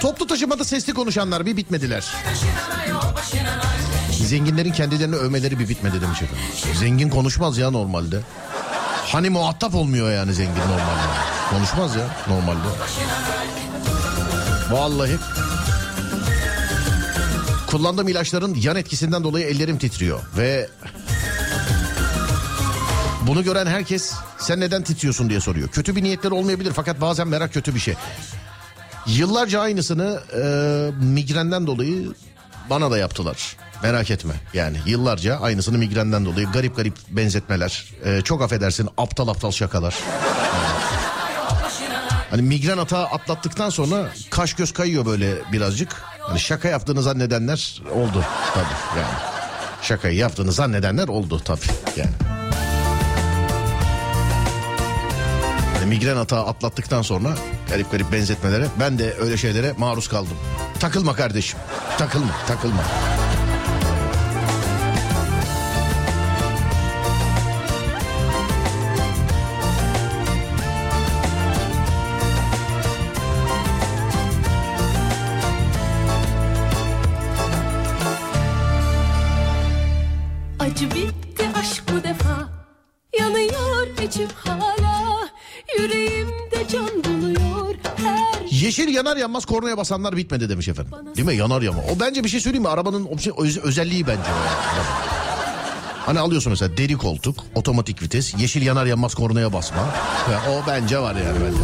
[0.00, 2.04] Toplu taşımada sesli konuşanlar bir bitmediler.
[4.26, 6.74] Zenginlerin kendilerini övmeleri bir bitmedi demiş efendim.
[6.74, 8.20] Zengin konuşmaz ya normalde.
[9.12, 11.08] Hani muhatap olmuyor yani zengin normalde.
[11.50, 12.68] Konuşmaz ya normalde.
[14.70, 15.16] Vallahi.
[17.66, 20.68] Kullandığım ilaçların yan etkisinden dolayı ellerim titriyor ve
[23.26, 25.68] bunu gören herkes sen neden titriyorsun diye soruyor.
[25.68, 27.94] Kötü bir niyetleri olmayabilir fakat bazen merak kötü bir şey.
[29.06, 30.42] Yıllarca aynısını e,
[31.04, 32.12] migrenden dolayı
[32.70, 33.56] bana da yaptılar.
[33.82, 34.34] Merak etme.
[34.54, 37.84] Yani yıllarca aynısını migrenden dolayı garip garip benzetmeler.
[38.04, 39.94] e, çok affedersin aptal aptal şakalar.
[42.30, 46.02] Hani migren hata atlattıktan sonra kaş göz kayıyor böyle birazcık.
[46.20, 48.24] Hani şaka yaptığını zannedenler oldu
[48.54, 49.14] tabii yani.
[49.82, 51.60] Şakayı yaptığını zannedenler oldu tabii
[51.96, 52.10] yani.
[55.74, 57.28] Hani migren hata atlattıktan sonra
[57.70, 60.36] garip garip benzetmelere ben de öyle şeylere maruz kaldım.
[60.80, 61.58] Takılma kardeşim.
[61.98, 62.82] Takılma, takılma.
[84.18, 85.28] İçim hala
[85.78, 90.92] Yüreğimde can buluyor her Yeşil yanar yanmaz kornaya basanlar bitmedi demiş efendim.
[91.16, 91.36] Değil mi?
[91.36, 91.84] Yanar yanmaz.
[91.96, 92.68] O bence bir şey söyleyeyim mi?
[92.68, 94.82] Arabanın şey- öz- özelliği bence o.
[96.06, 99.80] Hani alıyorsun mesela deri koltuk, otomatik vites, yeşil yanar yanmaz kornaya basma.
[100.32, 101.62] Ya o bence var yani bence.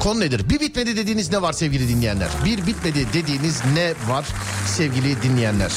[0.00, 0.48] Konu nedir?
[0.50, 2.28] Bir bitmedi dediğiniz ne var sevgili dinleyenler?
[2.44, 4.26] Bir bitmedi dediğiniz ne var
[4.66, 5.72] sevgili dinleyenler?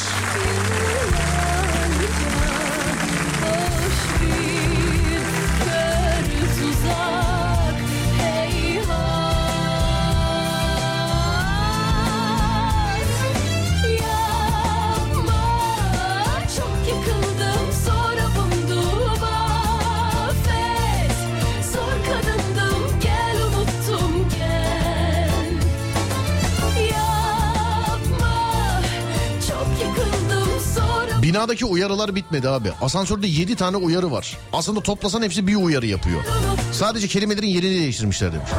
[31.37, 32.71] Binadaki uyarılar bitmedi abi.
[32.81, 34.37] Asansörde 7 tane uyarı var.
[34.53, 36.23] Aslında toplasan hepsi bir uyarı yapıyor.
[36.71, 38.49] Sadece kelimelerin yerini değiştirmişler demiş.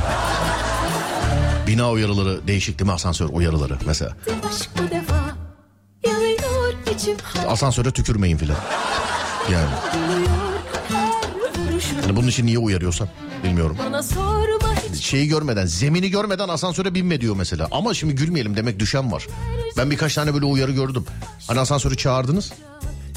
[1.67, 4.17] Bina uyarıları değişik değil mi asansör uyarıları mesela.
[7.49, 8.57] Asansöre tükürmeyin filan.
[9.53, 9.71] Yani.
[12.03, 13.09] Hani bunun için niye uyarıyorsan
[13.45, 13.77] bilmiyorum.
[15.01, 17.69] Şeyi görmeden, zemini görmeden asansöre binme diyor mesela.
[17.71, 19.27] Ama şimdi gülmeyelim demek düşen var.
[19.77, 21.05] Ben birkaç tane böyle uyarı gördüm.
[21.47, 22.53] Hani asansörü çağırdınız.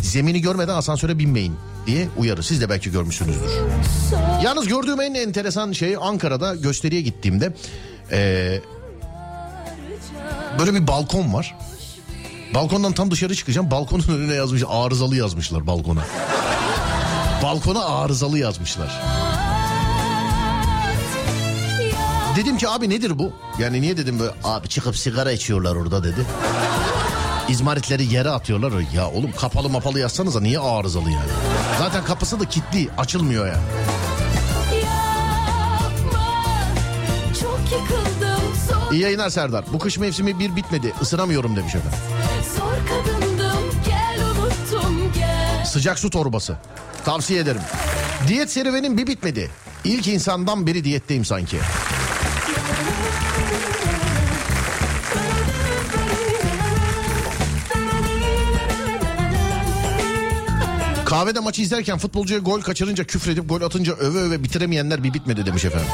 [0.02, 1.56] Zemini görmeden asansöre binmeyin
[1.88, 2.43] diye uyarı.
[2.43, 3.49] Siz de belki görmüşsünüzdür.
[4.43, 7.54] Yalnız gördüğüm en enteresan şey Ankara'da gösteriye gittiğimde
[8.12, 8.62] eee,
[10.60, 11.56] böyle bir balkon var.
[12.54, 13.72] Balkondan tam dışarı çıkacağım.
[13.72, 16.02] Balkonun önüne yazmış arızalı yazmışlar balkona.
[17.43, 19.02] Balkona arızalı yazmışlar.
[22.36, 23.34] Dedim ki abi nedir bu?
[23.60, 26.26] Yani niye dedim böyle abi çıkıp sigara içiyorlar orada dedi.
[27.52, 28.72] İzmaritleri yere atıyorlar.
[28.93, 31.30] Ya oğlum kapalı mapalı yazsanıza niye arızalı yani?
[31.80, 33.58] Zaten kapısı da kilitli açılmıyor yani.
[34.84, 36.24] yapma
[37.72, 39.66] yıkıldım zor, İyi yayınlar Serdar.
[39.74, 40.93] Bu kış mevsimi bir bitmedi.
[41.02, 41.99] Isınamıyorum demiş efendim.
[43.86, 46.58] gel unuttum gel Sıcak su torbası.
[47.06, 47.62] Tavsiye ederim.
[48.28, 49.52] Diyet serüvenim bir bitmedi.
[49.84, 51.58] İlk insandan beri diyetteyim sanki.
[61.12, 65.66] Kahvede maçı izlerken futbolcuya gol kaçırınca küfredip gol atınca öve öve bitiremeyenler bir bitmedi demiş
[65.66, 65.88] efendim.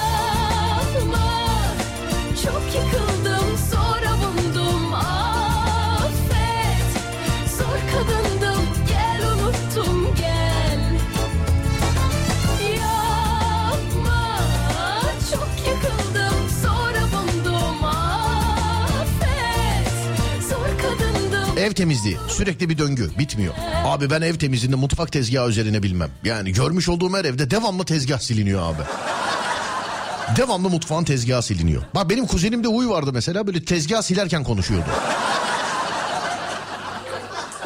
[21.68, 23.54] Ev temizliği sürekli bir döngü bitmiyor.
[23.86, 26.10] Abi ben ev temizliğinde mutfak tezgahı üzerine bilmem.
[26.24, 28.82] Yani görmüş olduğum her evde devamlı tezgah siliniyor abi.
[30.38, 31.84] Devamlı mutfağın tezgahı siliniyor.
[31.96, 34.90] Bak benim kuzenimde huy vardı mesela böyle tezgah silerken konuşuyordu.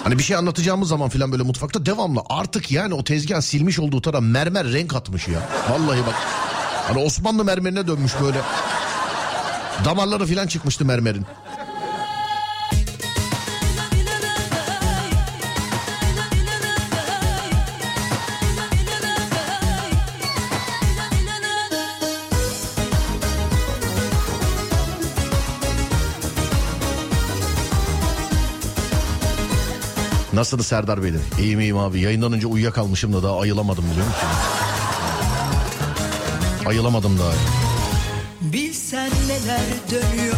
[0.03, 4.01] Hani bir şey anlatacağımız zaman filan böyle mutfakta devamlı artık yani o tezgah silmiş olduğu
[4.01, 5.39] taraf mermer renk atmış ya.
[5.69, 6.15] Vallahi bak.
[6.87, 8.41] Hani Osmanlı mermerine dönmüş böyle.
[9.85, 11.25] Damarları filan çıkmıştı mermerin.
[30.33, 31.19] Nasılsınız Serdar Beyler?
[31.39, 31.99] İyiyim iyiyim abi.
[31.99, 34.27] Yayından önce uyuyakalmışım da daha ayılamadım biliyor musun?
[36.65, 37.31] Ayılamadım daha.
[38.41, 39.61] Bilsen neler
[39.91, 40.37] dönüyor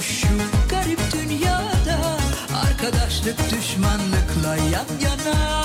[0.00, 0.28] şu
[0.70, 2.18] garip dünyada
[2.64, 5.61] Arkadaşlık düşmanlıkla yan yana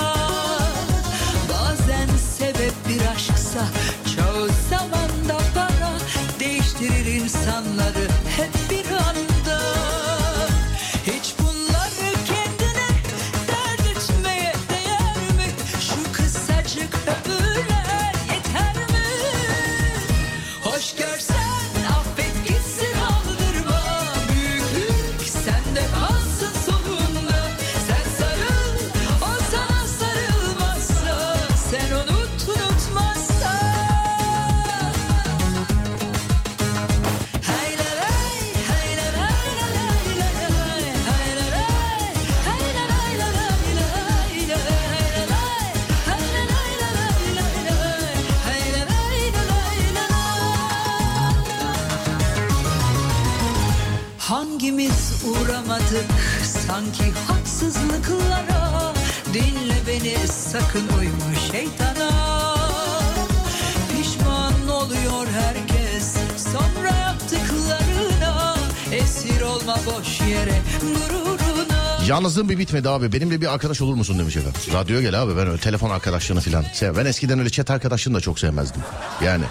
[72.28, 73.12] Yalnızlığım bir bitmedi abi.
[73.12, 74.60] Benimle bir arkadaş olur musun demiş efendim.
[74.72, 76.64] Radyoya gel abi ben öyle telefon arkadaşlığını falan.
[76.96, 78.82] Ben eskiden öyle chat arkadaşlığını da çok sevmezdim.
[79.24, 79.44] Yani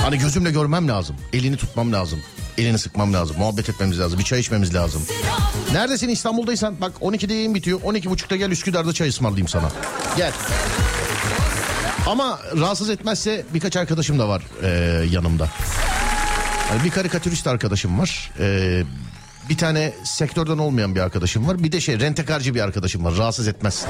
[0.00, 1.16] hani gözümle görmem lazım.
[1.32, 2.22] Elini tutmam lazım.
[2.58, 3.36] Elini sıkmam lazım.
[3.38, 4.18] Muhabbet etmemiz lazım.
[4.18, 5.02] Bir çay içmemiz lazım.
[5.72, 7.80] Neredesin İstanbul'daysan bak 12'de yayın bitiyor.
[7.80, 9.70] 12.30'da gel Üsküdar'da çay ısmarlayayım sana.
[10.16, 10.32] Gel.
[12.06, 14.68] Ama rahatsız etmezse birkaç arkadaşım da var e,
[15.10, 15.48] yanımda.
[16.70, 18.30] Yani bir karikatürist arkadaşım var.
[18.40, 18.82] E,
[19.48, 21.62] bir tane sektörden olmayan bir arkadaşım var.
[21.62, 23.16] Bir de şey rentekarcı bir arkadaşım var.
[23.16, 23.84] Rahatsız etmez.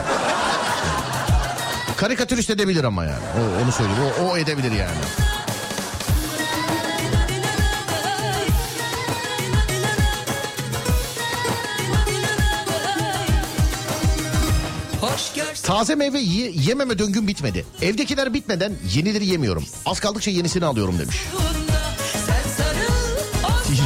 [1.97, 3.23] Karikatürist edebilir ama yani.
[3.41, 4.03] O, onu söyleyeyim.
[4.21, 4.97] O, o edebilir yani.
[15.63, 17.65] Taze meyve ye- yememe döngüm bitmedi.
[17.83, 19.65] Evdekiler bitmeden yenileri yemiyorum.
[19.87, 21.17] Az kaldıkça yenisini alıyorum demiş.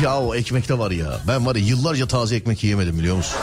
[0.03, 1.21] Ya o ekmekte var ya.
[1.29, 3.37] Ben var ya yıllarca taze ekmek yiyemedim biliyor musun?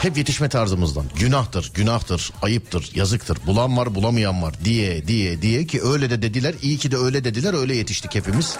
[0.00, 1.04] Hep yetişme tarzımızdan.
[1.16, 3.38] Günahtır, günahtır, ayıptır, yazıktır.
[3.46, 6.54] Bulan var, bulamayan var diye diye diye ki öyle de dediler.
[6.62, 7.54] İyi ki de öyle dediler.
[7.54, 8.56] Öyle yetiştik hepimiz.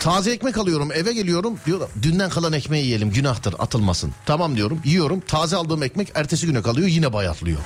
[0.00, 4.14] Taze ekmek alıyorum eve geliyorum diyorlar dünden kalan ekmeği yiyelim günahtır atılmasın.
[4.26, 7.58] Tamam diyorum yiyorum taze aldığım ekmek ertesi güne kalıyor yine bayatlıyor.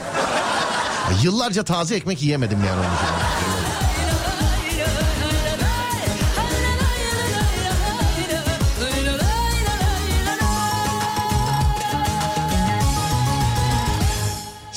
[1.11, 3.58] Ya Yıllarca taze ekmek yiyemedim yani onun için.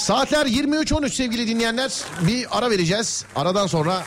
[0.01, 1.91] Saatler 23.13 sevgili dinleyenler.
[2.21, 3.25] Bir ara vereceğiz.
[3.35, 4.03] Aradan sonra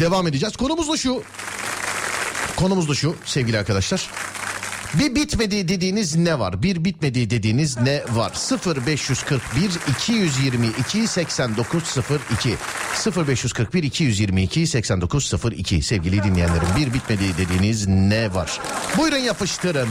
[0.00, 0.56] devam edeceğiz.
[0.56, 1.22] Konumuz da şu.
[2.56, 4.10] Konumuz da şu sevgili arkadaşlar.
[4.94, 6.62] Bir bitmedi dediğiniz ne var?
[6.62, 8.32] Bir bitmedi dediğiniz ne var?
[8.86, 12.56] 0541 222 8902
[13.26, 18.60] 0541 222 8902 sevgili dinleyenlerim bir bitmedi dediğiniz ne var?
[18.96, 19.88] Buyurun yapıştırın.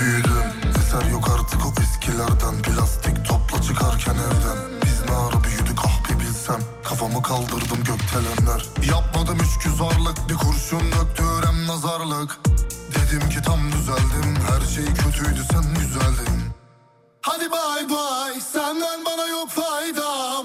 [0.00, 2.62] Büyüdüm eser yok artık o eskilerden.
[2.62, 4.58] Plastik topla çıkarken evden.
[4.84, 6.60] Biz ne ara büyüdük ah bir bilsem.
[6.84, 12.38] Kafamı kaldırdım gökdelenler Yapmadım üç küzarlık bir kurşun döktü öğren nazarlık.
[12.94, 16.40] Dedim ki tam düzeldim her şey kötüydü sen güzeldin.
[17.22, 20.42] Hadi bay bay senden bana yok fayda.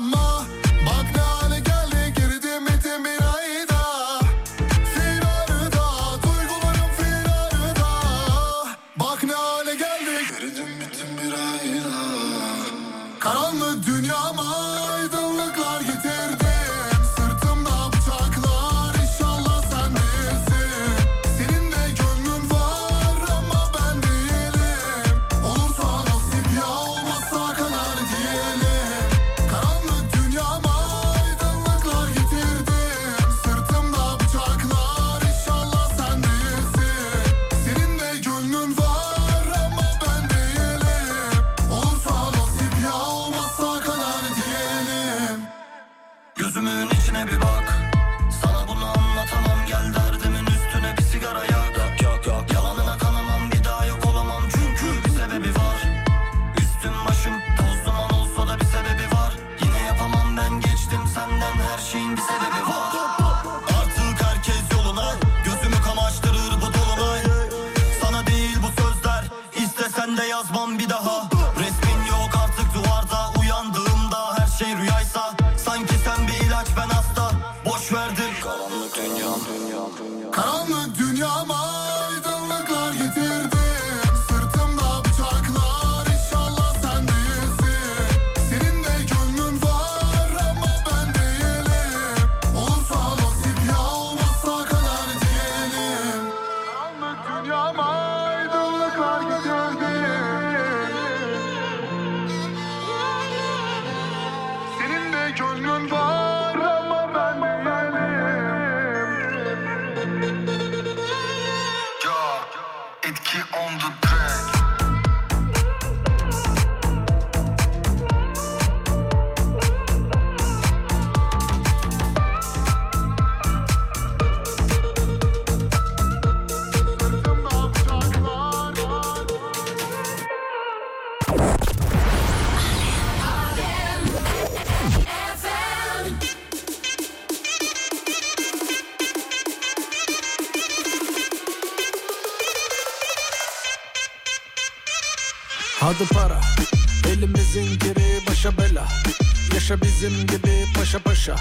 [149.74, 151.36] paşa bizim gibi paşa paşa.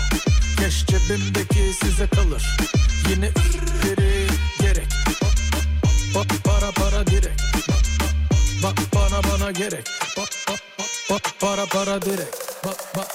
[0.58, 2.56] Keş cebimdeki size kalır.
[3.10, 4.26] Yine üfleri
[4.60, 4.88] gerek.
[6.14, 7.42] Ba, Para para direkt.
[8.62, 9.86] Ba, Bana bana gerek.
[10.16, 10.54] Ba, ba,
[11.10, 12.36] ba, Para para direkt.
[12.64, 13.06] Ba, ba,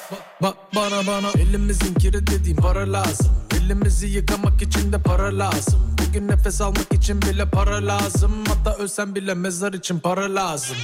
[0.41, 1.31] ba, Bana bana.
[1.31, 3.31] Elimizin kiri dediğim para lazım.
[3.55, 5.95] Elimizi yıkamak için de para lazım.
[5.97, 8.31] Bugün nefes almak için bile para lazım.
[8.47, 10.77] Hatta ölsem bile mezar için para lazım.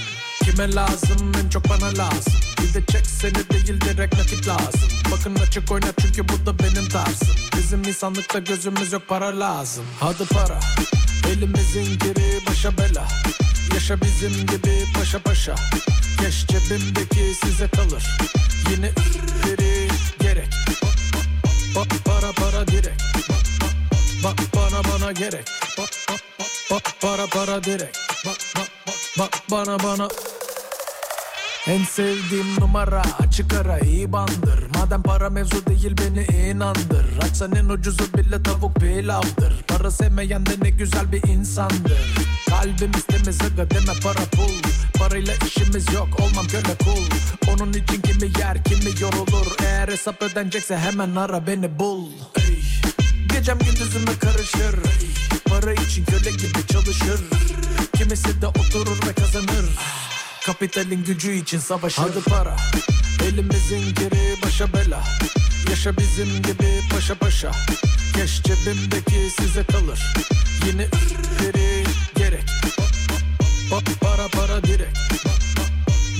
[0.44, 1.32] Kime lazım?
[1.44, 2.53] En çok bana lazım.
[2.74, 4.88] Bir de çek seni değil direkt nakit lazım.
[5.12, 7.28] Bakın açık oyna çünkü bu da benim tarzım.
[7.56, 9.84] Bizim insanlıkta gözümüz yok para lazım.
[10.00, 10.60] Hadi para.
[11.28, 13.08] Elimizin geri başa bela.
[13.74, 15.54] Yaşa bizim gibi paşa paşa.
[16.20, 18.04] Keş cebimdeki size kalır.
[18.70, 18.90] Yine
[19.46, 19.88] biri
[20.20, 20.48] gerek.
[21.76, 23.34] Ba, Para para direkt ba,
[24.24, 25.46] ba, Bana bana gerek.
[26.70, 27.98] Ba, Para para direkt
[29.18, 30.08] ba, Bana bana
[31.66, 34.64] en sevdiğim numara açık ara iyi bandır.
[34.74, 37.06] Madem para mevzu değil beni inandır.
[37.22, 39.62] Açsan en ucuzu bile tavuk pilavdır.
[39.68, 41.98] Para sevmeyen de ne güzel bir insandır.
[42.48, 44.70] Kalbim istemez aga deme para pul.
[44.98, 47.04] Parayla işimiz yok olmam köle kul.
[47.52, 49.46] Onun için kimi yer kimi yorulur.
[49.62, 52.08] Eğer hesap ödenecekse hemen ara beni bul.
[52.36, 52.62] Ey.
[53.28, 54.76] Gecem gündüzüme karışır.
[55.44, 57.20] Para için köle gibi çalışır.
[57.96, 59.64] Kimisi de oturur ve kazanır
[60.46, 62.02] Kapitalin gücü için savaşır.
[62.02, 62.56] Hadi para.
[63.24, 65.04] Elimizin geri başa bela.
[65.70, 67.52] Yaşa bizim gibi paşa paşa.
[68.14, 70.14] Keş cebimdeki size kalır.
[70.66, 70.86] Yine
[71.40, 71.84] biri
[72.16, 72.44] gerek.
[73.70, 74.98] Ba, ba, Para para direkt.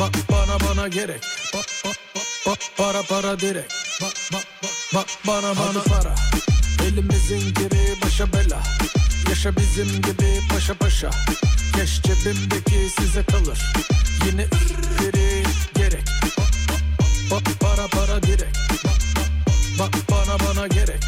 [0.01, 1.23] Ba, ba, Bana bana gerek.
[1.55, 3.73] Ba, ba, ba, ba, Para para direkt.
[4.03, 6.15] Ba, ba, ba, ba, Bana bana para.
[6.87, 8.63] Elimizin geri başa bela.
[9.29, 11.11] Yaşa bizim gibi paşa paşa.
[11.77, 13.59] Keş cebimdeki size kalır
[14.25, 14.47] Yine
[14.99, 15.43] biri
[15.75, 16.05] gerek
[17.31, 18.57] ba, Para para direkt
[19.79, 21.03] ba, ba, Bana bana gerek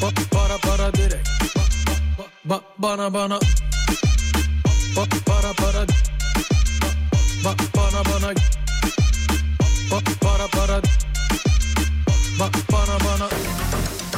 [0.00, 1.28] ba, Para para direkt
[2.44, 3.38] ba, Bana bana
[4.96, 5.84] ba, Para para
[7.44, 8.34] ba, Bana bana
[9.90, 10.80] ba, Para para
[12.38, 14.09] ba, Bana bana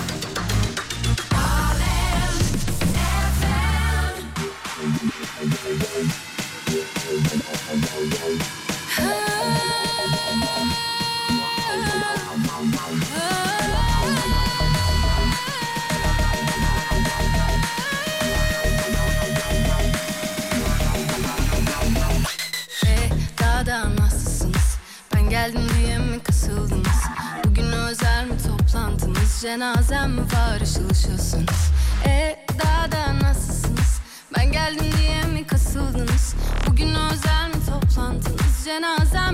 [25.32, 27.02] geldim diye mi kasıldınız?
[27.44, 29.40] Bugün özel mi toplantınız?
[29.42, 31.70] Cenazem mi var ışıl ışılsınız?
[32.06, 33.31] E, daha da nasılsınız?
[38.64, 39.31] Toplantınız?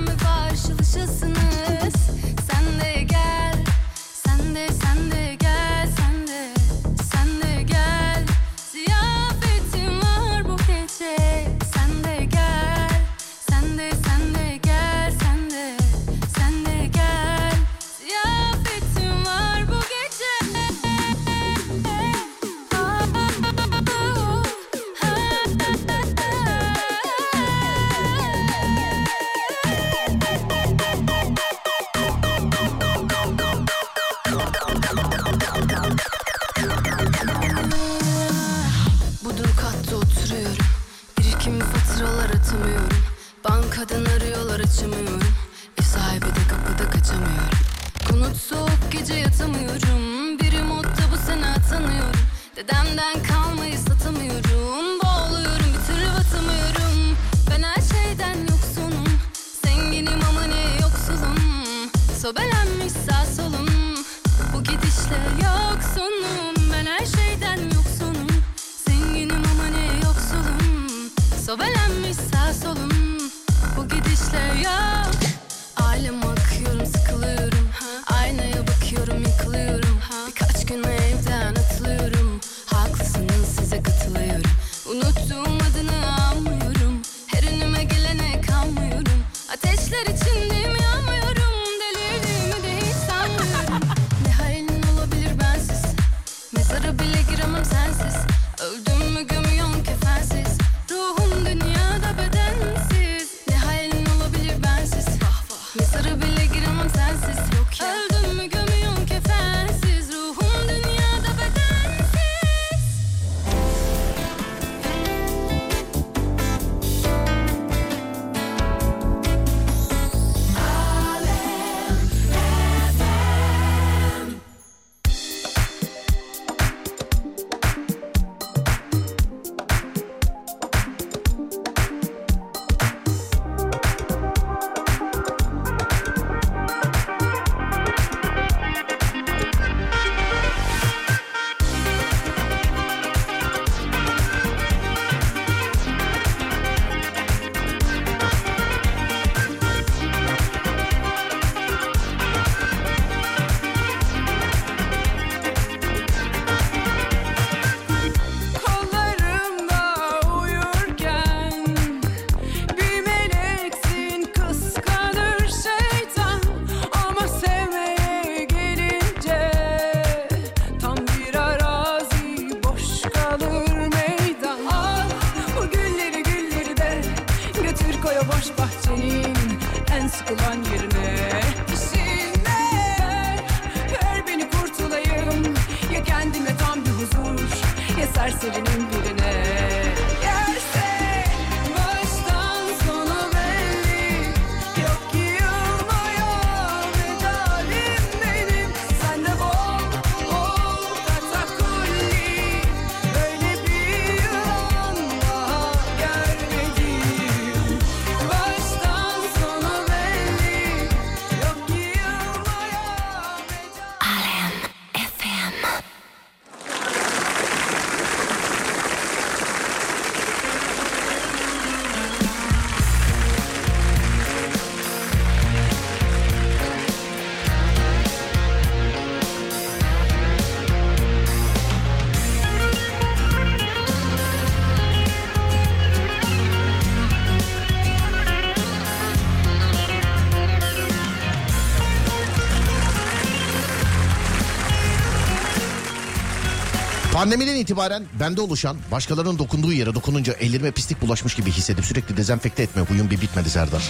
[247.28, 252.62] Pandemiden itibaren bende oluşan başkalarının dokunduğu yere dokununca ellerime pislik bulaşmış gibi hissedip sürekli dezenfekte
[252.62, 253.82] etme huyum bir bitmedi Serdar.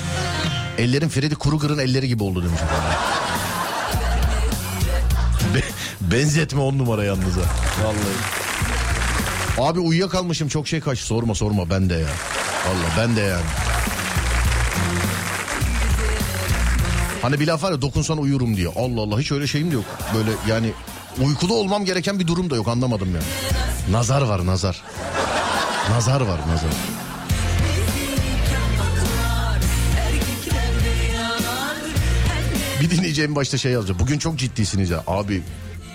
[0.79, 2.61] Ellerim Freddy Krueger'ın elleri gibi oldu demiş.
[5.55, 5.63] Be-
[6.01, 7.41] benzetme on numara yalnız ha.
[7.85, 9.71] Vallahi.
[9.71, 12.09] Abi uyuyakalmışım çok şey kaç sorma sorma ben de ya.
[12.69, 13.47] Vallahi ben de yani.
[17.23, 18.73] Hani bir laf var ya dokunsan uyurum diyor.
[18.77, 19.85] Allah Allah hiç öyle şeyim de yok.
[20.15, 20.73] Böyle yani
[21.25, 23.25] uykulu olmam gereken bir durum da yok anlamadım yani.
[23.91, 24.83] Nazar var nazar.
[25.91, 26.71] Nazar var nazar.
[32.81, 34.01] Bir dinleyeceğim başta şey yazacak.
[34.01, 35.03] Bugün çok ciddisiniz ya.
[35.07, 35.43] Abi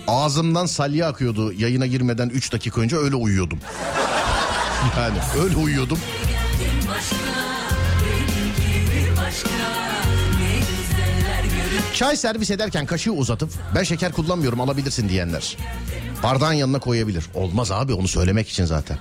[0.07, 3.59] ağzımdan salya akıyordu yayına girmeden 3 dakika önce öyle uyuyordum.
[4.97, 5.99] Yani öyle uyuyordum.
[11.93, 15.57] Çay servis ederken kaşığı uzatıp ben şeker kullanmıyorum alabilirsin diyenler.
[16.23, 17.25] Bardağın yanına koyabilir.
[17.33, 18.97] Olmaz abi onu söylemek için zaten.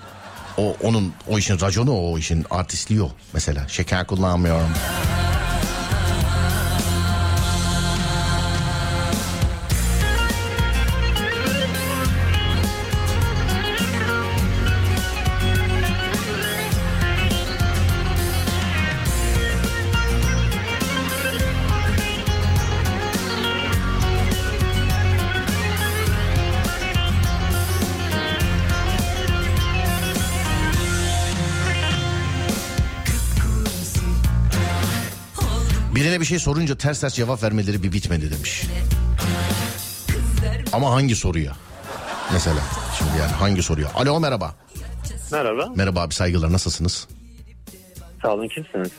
[0.59, 3.68] O onun o işin raconu o işin artistliği o mesela.
[3.68, 4.68] Şeker kullanmıyorum.
[36.03, 38.65] Birine bir şey sorunca ters ters cevap vermeleri bir bitmedi demiş.
[40.73, 41.53] Ama hangi soruya?
[42.33, 42.61] Mesela
[42.99, 43.89] şimdi yani hangi soruya?
[43.95, 44.55] Alo merhaba.
[45.33, 45.73] Merhaba.
[45.77, 47.09] Merhaba abi saygılar nasılsınız?
[48.23, 48.91] Sağ olun kimsiniz?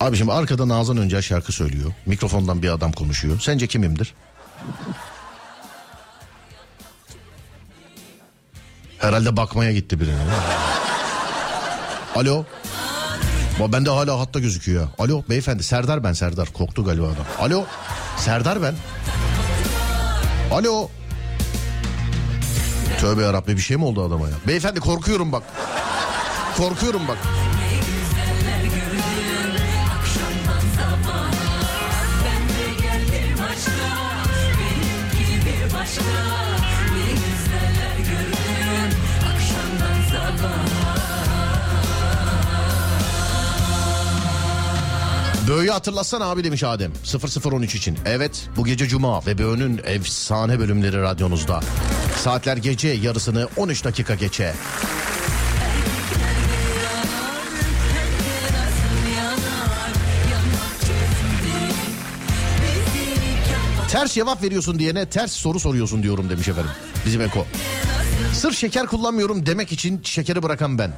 [0.00, 1.92] Abi şimdi arkada Nazan Öncel şarkı söylüyor.
[2.06, 3.40] Mikrofondan bir adam konuşuyor.
[3.40, 4.14] Sence kimimdir?
[8.98, 10.22] Herhalde bakmaya gitti birine.
[12.14, 12.44] Alo.
[13.60, 14.88] Ama bende hala hatta gözüküyor.
[14.98, 16.48] Alo beyefendi Serdar ben Serdar.
[16.52, 17.24] Korktu galiba adam.
[17.38, 17.64] Alo.
[18.16, 18.74] Serdar ben.
[20.52, 20.88] Alo.
[23.00, 24.34] Tövbe yarabbim bir şey mi oldu adama ya?
[24.46, 25.42] Beyefendi korkuyorum bak.
[26.56, 27.18] Korkuyorum bak.
[45.50, 46.92] Böğü hatırlatsana abi demiş Adem
[47.44, 47.98] 0013 için.
[48.06, 51.60] Evet bu gece Cuma ve Böğü'nün efsane bölümleri radyonuzda.
[52.16, 54.54] Saatler gece yarısını 13 dakika geçe.
[63.88, 66.70] Ters cevap veriyorsun diyene ters soru soruyorsun diyorum demiş efendim.
[67.06, 67.46] Bizim Eko.
[68.32, 70.92] Sırf şeker kullanmıyorum demek için şekeri bırakan ben.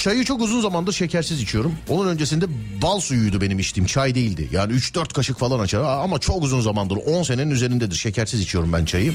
[0.00, 1.74] Çayı çok uzun zamandır şekersiz içiyorum.
[1.88, 2.44] Onun öncesinde
[2.82, 3.86] bal suyuydu benim içtiğim.
[3.86, 4.48] Çay değildi.
[4.52, 5.80] Yani 3-4 kaşık falan açar.
[5.80, 7.96] Ama çok uzun zamandır 10 senenin üzerindedir.
[7.96, 9.12] Şekersiz içiyorum ben çayı.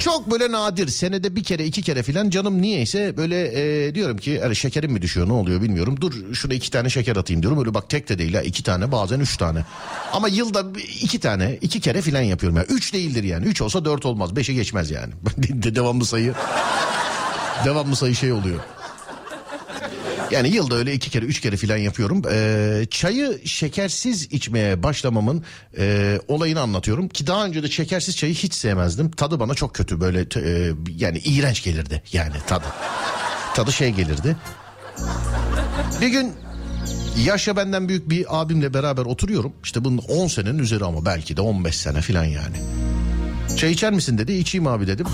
[0.00, 0.88] Çok böyle nadir.
[0.88, 5.02] Senede bir kere iki kere filan canım niyeyse böyle e, diyorum ki hani şekerim mi
[5.02, 6.00] düşüyor ne oluyor bilmiyorum.
[6.00, 7.58] Dur şurada iki tane şeker atayım diyorum.
[7.58, 9.64] Öyle bak tek de değil ha iki tane bazen üç tane.
[10.12, 10.64] Ama yılda
[11.00, 12.56] iki tane iki kere filan yapıyorum.
[12.56, 12.66] Yani.
[12.70, 13.46] Üç değildir yani.
[13.46, 14.36] Üç olsa dört olmaz.
[14.36, 15.12] Beşe geçmez yani.
[15.74, 16.34] devamlı sayı.
[17.64, 18.60] devamlı sayı şey oluyor.
[20.30, 22.22] Yani yılda öyle iki kere üç kere filan yapıyorum.
[22.30, 25.44] Ee, çayı şekersiz içmeye başlamamın
[25.78, 27.08] e, olayını anlatıyorum.
[27.08, 29.10] Ki daha önce de şekersiz çayı hiç sevmezdim.
[29.10, 32.66] Tadı bana çok kötü böyle e, yani iğrenç gelirdi yani tadı.
[33.54, 34.36] Tadı şey gelirdi.
[36.00, 36.32] Bir gün
[37.24, 39.52] Yaşça benden büyük bir abimle beraber oturuyorum.
[39.64, 42.56] İşte bunun 10 senenin üzeri ama belki de 15 sene falan yani.
[43.56, 44.32] Çay içer misin dedi.
[44.32, 45.06] İçeyim abi dedim.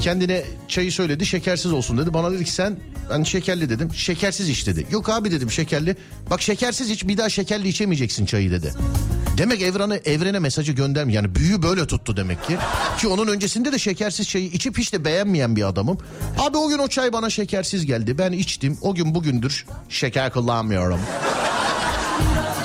[0.00, 1.26] Kendine çayı söyledi.
[1.26, 2.14] Şekersiz olsun dedi.
[2.14, 2.76] Bana dedi ki sen
[3.10, 3.94] ben şekerli dedim.
[3.94, 4.86] Şekersiz iç dedi.
[4.90, 5.96] Yok abi dedim şekerli.
[6.30, 8.74] Bak şekersiz iç bir daha şekerli içemeyeceksin çayı dedi.
[9.38, 11.12] Demek evrene, evrene mesajı göndermi.
[11.12, 12.56] Yani büyü böyle tuttu demek ki.
[12.98, 15.98] Ki onun öncesinde de şekersiz çayı içip hiç de beğenmeyen bir adamım.
[16.38, 18.18] Abi o gün o çay bana şekersiz geldi.
[18.18, 18.78] Ben içtim.
[18.82, 21.00] O gün bugündür şeker kullanmıyorum.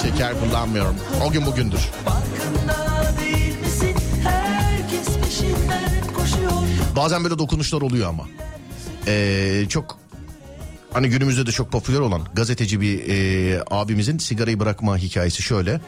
[0.01, 0.95] Şeker kullanmıyorum.
[1.27, 1.79] O gün bugündür.
[2.05, 2.90] Farkında
[6.95, 8.27] Bazen böyle dokunuşlar oluyor ama.
[9.07, 9.97] Ee, çok
[10.93, 15.81] hani günümüzde de çok popüler olan gazeteci bir e, abimizin sigarayı bırakma hikayesi şöyle.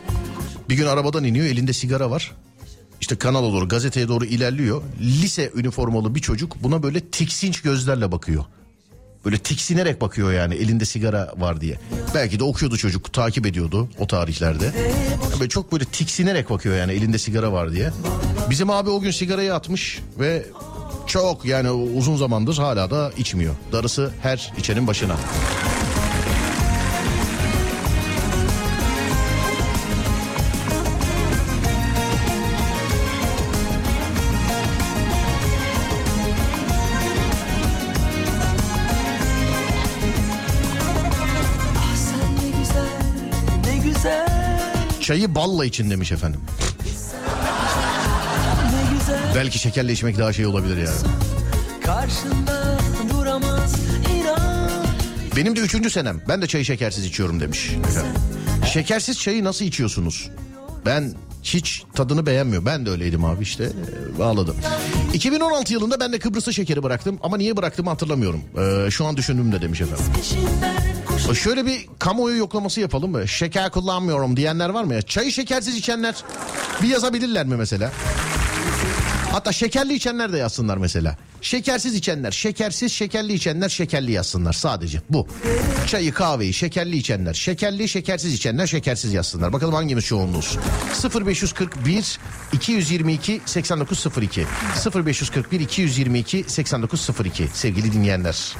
[0.69, 2.31] Bir gün arabadan iniyor elinde sigara var.
[3.01, 4.81] İşte kanala doğru gazeteye doğru ilerliyor.
[5.01, 8.45] Lise üniformalı bir çocuk buna böyle tiksinç gözlerle bakıyor.
[9.25, 11.79] Böyle tiksinerek bakıyor yani elinde sigara var diye.
[12.15, 14.73] Belki de okuyordu çocuk takip ediyordu o tarihlerde.
[15.39, 17.91] Böyle çok böyle tiksinerek bakıyor yani elinde sigara var diye.
[18.49, 20.45] Bizim abi o gün sigarayı atmış ve
[21.07, 23.55] çok yani uzun zamandır hala da içmiyor.
[23.71, 25.15] Darısı her içenin başına.
[41.77, 41.95] Ah
[45.01, 46.41] Çayı balla için demiş efendim.
[49.35, 50.97] Belki şekerle içmek daha şey olabilir yani.
[51.83, 52.77] Karşında
[53.09, 53.75] duramaz
[54.15, 54.71] inan.
[55.35, 56.21] Benim de üçüncü senem.
[56.27, 57.69] Ben de çayı şekersiz içiyorum demiş.
[57.89, 58.11] efendim.
[58.73, 60.29] Şekersiz çayı nasıl içiyorsunuz?
[60.85, 62.65] Ben hiç tadını beğenmiyor.
[62.65, 64.55] Ben de öyleydim abi işte e, bağladım.
[65.13, 68.41] 2016 yılında ben de Kıbrıs'ta şekeri bıraktım ama niye bıraktığımı hatırlamıyorum.
[68.87, 70.05] Ee, şu an düşündüğümde demiş efendim.
[71.05, 71.35] Koşuyor.
[71.35, 73.27] Şöyle bir kamuoyu yoklaması yapalım mı?
[73.27, 75.01] Şeker kullanmıyorum diyenler var mı ya?
[75.01, 76.15] Çayı şekersiz içenler
[76.81, 77.91] bir yazabilirler mi mesela?
[79.33, 81.17] Hatta şekerli içenler de yazsınlar mesela.
[81.41, 85.01] Şekersiz içenler, şekersiz, şekerli içenler şekerli yazsınlar sadece.
[85.09, 85.27] Bu.
[85.87, 89.53] Çayı, kahveyi, şekerli içenler, şekerli, şekersiz içenler şekersiz yazsınlar.
[89.53, 90.57] Bakalım hangimiz çoğunluğuz?
[91.25, 92.19] 0541
[92.53, 94.45] 222 8902
[95.05, 98.55] 0541 222 8902 sevgili dinleyenler.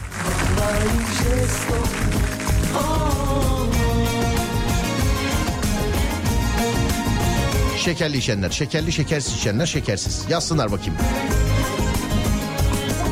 [7.84, 10.26] Şekerli içenler, şekerli, şekersiz içenler, şekersiz.
[10.30, 10.94] Yazsınlar bakayım.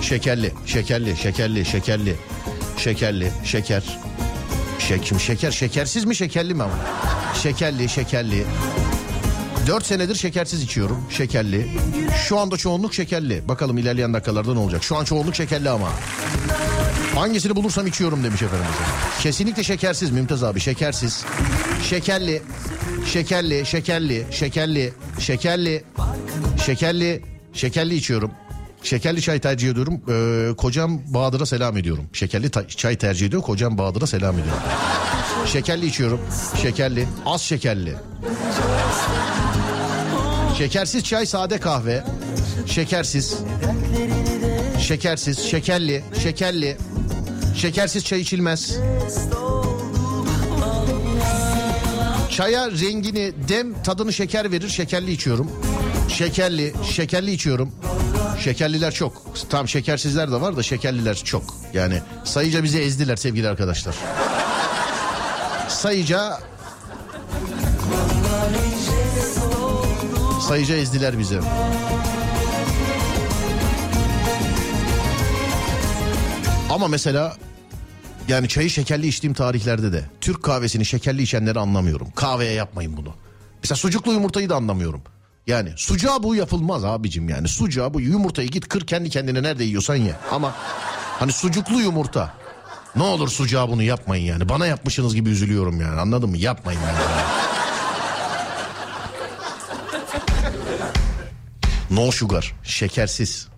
[0.02, 2.16] Şekerli, şekerli, şekerli, şekerli,
[2.78, 4.00] şekerli, şeker.
[4.80, 6.74] Şek, şimdi şeker, şekersiz mi şekerli mi ama?
[7.44, 8.44] Şekerli, şekerli.
[9.68, 11.04] Dört senedir şekersiz içiyorum.
[11.10, 11.68] Şekerli.
[12.28, 13.48] Şu anda çoğunluk şekerli.
[13.48, 14.84] Bakalım ilerleyen dakikalarda ne olacak?
[14.84, 15.90] Şu an çoğunluk şekerli ama.
[17.16, 18.66] Hangisini bulursam içiyorum demiş efendim.
[19.22, 21.26] Kesinlikle şekersiz Mümtaz abi şekersiz.
[21.90, 22.42] Şekerli,
[23.14, 25.84] şekerli, şekerli, şekerli, şekerli,
[26.66, 27.22] şekerli,
[27.54, 28.32] şekerli içiyorum.
[28.84, 30.02] Şekerli çay tercih ediyorum.
[30.10, 32.06] Ee, kocam Bahadır'a selam ediyorum.
[32.14, 33.42] Şekerli çay tercih ediyor.
[33.42, 34.62] Kocam Bahadır'a selam ediyorum.
[35.46, 36.20] Şekerli içiyorum.
[36.62, 37.08] Şekerli.
[37.26, 37.96] Az şekerli.
[40.58, 42.04] Şekersiz çay sade kahve.
[42.66, 43.38] Şekersiz.
[44.80, 45.40] Şekersiz.
[45.40, 46.04] Şekerli.
[46.24, 46.78] Şekerli.
[47.56, 48.78] Şekersiz çay içilmez.
[52.30, 54.70] Çaya rengini, dem, tadını şeker verir.
[54.70, 55.52] Şekerli içiyorum.
[56.10, 57.72] Şekerli, şekerli içiyorum.
[58.44, 59.24] Şekerliler çok.
[59.50, 61.44] Tam şekersizler de var da şekerliler çok.
[61.74, 63.96] Yani sayıca bizi ezdiler sevgili arkadaşlar.
[65.70, 66.40] Sayıca
[70.48, 71.40] sayıca ezdiler bizi.
[76.72, 77.38] Ama mesela
[78.28, 82.12] yani çayı şekerli içtiğim tarihlerde de Türk kahvesini şekerli içenleri anlamıyorum.
[82.16, 83.14] Kahveye yapmayın bunu.
[83.64, 85.02] Mesela sucuklu yumurtayı da anlamıyorum.
[85.48, 87.48] Yani sucuğa bu yapılmaz abicim yani.
[87.48, 90.16] Sucuğa bu yumurtayı git kır kendi kendine nerede yiyorsan ye.
[90.32, 90.56] Ama
[91.20, 92.34] hani sucuklu yumurta.
[92.96, 94.50] Ne olur sucuğa bunu yapmayın yani.
[94.50, 96.38] Bana yapmışsınız gibi üzülüyorum yani anladın mı?
[96.38, 96.98] Yapmayın yani.
[101.92, 103.51] No sugar, şekersiz.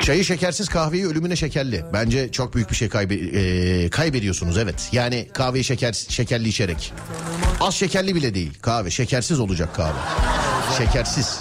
[0.00, 1.84] Çayı şekersiz kahveyi ölümüne şekerli.
[1.92, 4.88] Bence çok büyük bir şey kaybe e, kaybediyorsunuz evet.
[4.92, 6.92] Yani kahveyi şeker şekerli içerek.
[7.60, 8.90] Az şekerli bile değil kahve.
[8.90, 9.98] Şekersiz olacak kahve.
[10.78, 11.40] Şekersiz.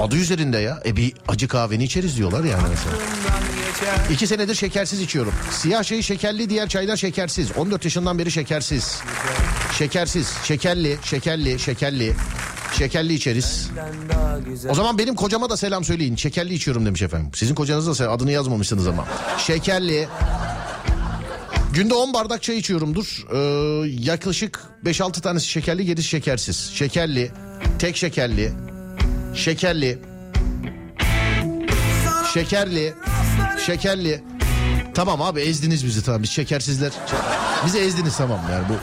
[0.00, 0.82] Adı üzerinde ya.
[0.86, 2.96] E bir acı kahveni içeriz diyorlar yani mesela.
[4.10, 5.34] İki senedir şekersiz içiyorum.
[5.50, 7.52] Siyah çayı şekerli diğer çaylar şekersiz.
[7.56, 9.00] 14 yaşından beri şekersiz.
[9.78, 12.14] Şekersiz, şekerli, şekerli, şekerli.
[12.78, 13.70] Şekerli içeriz.
[14.68, 16.16] O zaman benim kocama da selam söyleyin.
[16.16, 17.30] Şekerli içiyorum demiş efendim.
[17.34, 18.10] Sizin kocanız da.
[18.10, 19.06] Adını yazmamışsınız ama.
[19.38, 20.08] Şekerli.
[21.72, 23.24] Günde 10 bardak çay içiyorumdur.
[23.32, 23.38] Ee,
[24.10, 26.70] yaklaşık 5-6 tanesi şekerli, gerisi şekersiz.
[26.74, 27.30] Şekerli,
[27.78, 28.52] tek şekerli,
[29.34, 29.98] şekerli,
[32.34, 32.94] şekerli,
[33.66, 34.24] şekerli.
[34.94, 36.92] Tamam abi ezdiniz bizi tamam biz şekersizler.
[37.66, 38.74] Bizi ezdiniz tamam yani bu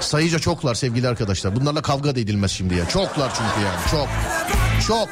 [0.00, 1.56] sayıca çoklar sevgili arkadaşlar.
[1.56, 2.88] Bunlarla kavga da edilmez şimdi ya.
[2.88, 4.08] Çoklar çünkü yani çok.
[4.86, 5.08] Çok.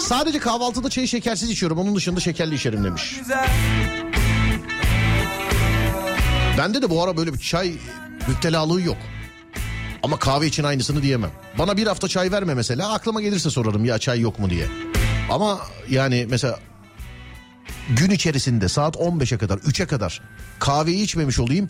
[0.00, 1.78] Sadece kahvaltıda çayı şekersiz içiyorum.
[1.78, 3.20] Onun dışında şekerli içerim demiş.
[6.58, 7.72] Bende de bu ara böyle bir çay
[8.28, 8.96] müptelalığı yok.
[10.02, 11.30] Ama kahve için aynısını diyemem.
[11.58, 14.66] Bana bir hafta çay verme mesela aklıma gelirse sorarım ya çay yok mu diye.
[15.30, 15.60] Ama
[15.90, 16.58] yani mesela
[17.88, 20.20] gün içerisinde saat 15'e kadar 3'e kadar
[20.58, 21.68] kahveyi içmemiş olayım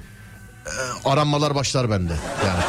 [0.67, 2.13] e, aranmalar başlar bende.
[2.47, 2.63] Yani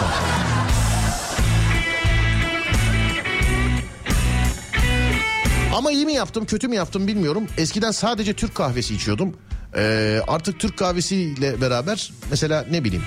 [5.74, 7.48] Ama iyi mi yaptım kötü mü yaptım bilmiyorum.
[7.57, 9.38] Eskiden sadece Türk kahvesi içiyordum.
[9.76, 13.03] Ee, artık Türk kahvesiyle beraber mesela ne bileyim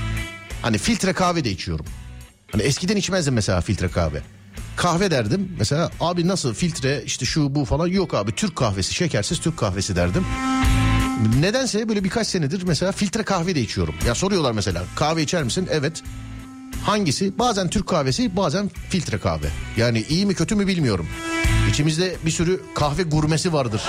[0.63, 1.87] hani filtre kahve de içiyorum.
[2.53, 4.23] Hani eskiden içmezdim mesela filtre kahve.
[4.77, 9.41] Kahve derdim mesela abi nasıl filtre işte şu bu falan yok abi Türk kahvesi şekersiz
[9.41, 10.27] Türk kahvesi derdim.
[11.41, 13.95] Nedense böyle birkaç senedir mesela filtre kahve de içiyorum.
[14.07, 15.69] Ya soruyorlar mesela kahve içer misin?
[15.71, 16.03] Evet.
[16.85, 17.39] Hangisi?
[17.39, 19.47] Bazen Türk kahvesi bazen filtre kahve.
[19.77, 21.07] Yani iyi mi kötü mü bilmiyorum.
[21.71, 23.83] İçimizde bir sürü kahve gurmesi vardır.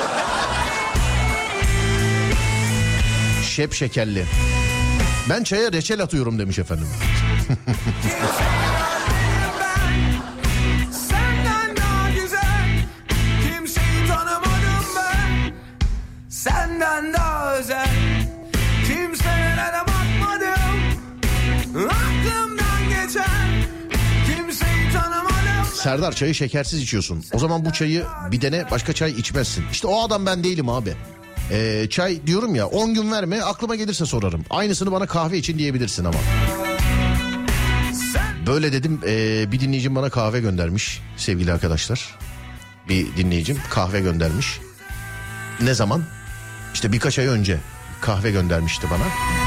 [3.43, 4.25] Şep şekerli.
[5.29, 6.87] Ben çaya reçel atıyorum demiş efendim.
[25.87, 27.23] Serdar çayı şekersiz içiyorsun.
[27.33, 29.65] O zaman bu çayı bir dene başka çay içmezsin.
[29.71, 30.93] İşte o adam ben değilim abi.
[31.51, 34.45] Ee, çay diyorum ya 10 gün verme aklıma gelirse sorarım.
[34.49, 36.17] Aynısını bana kahve için diyebilirsin ama.
[38.47, 42.17] Böyle dedim ee, bir dinleyicim bana kahve göndermiş sevgili arkadaşlar.
[42.89, 44.59] Bir dinleyicim kahve göndermiş.
[45.61, 46.03] Ne zaman?
[46.73, 47.59] İşte birkaç ay önce
[48.01, 49.46] kahve göndermişti bana.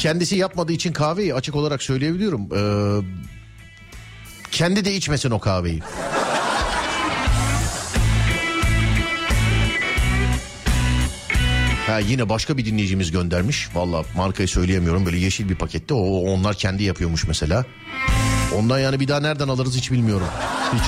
[0.00, 2.48] Kendisi yapmadığı için kahveyi açık olarak söyleyebiliyorum.
[2.54, 3.04] Ee,
[4.50, 5.82] kendi de içmesin o kahveyi.
[11.86, 13.68] Ha yine başka bir dinleyicimiz göndermiş.
[13.74, 15.06] Valla markayı söyleyemiyorum.
[15.06, 15.94] Böyle yeşil bir pakette.
[15.94, 17.64] O onlar kendi yapıyormuş mesela.
[18.56, 20.28] Ondan yani bir daha nereden alırız hiç bilmiyorum.
[20.72, 20.82] Hiç.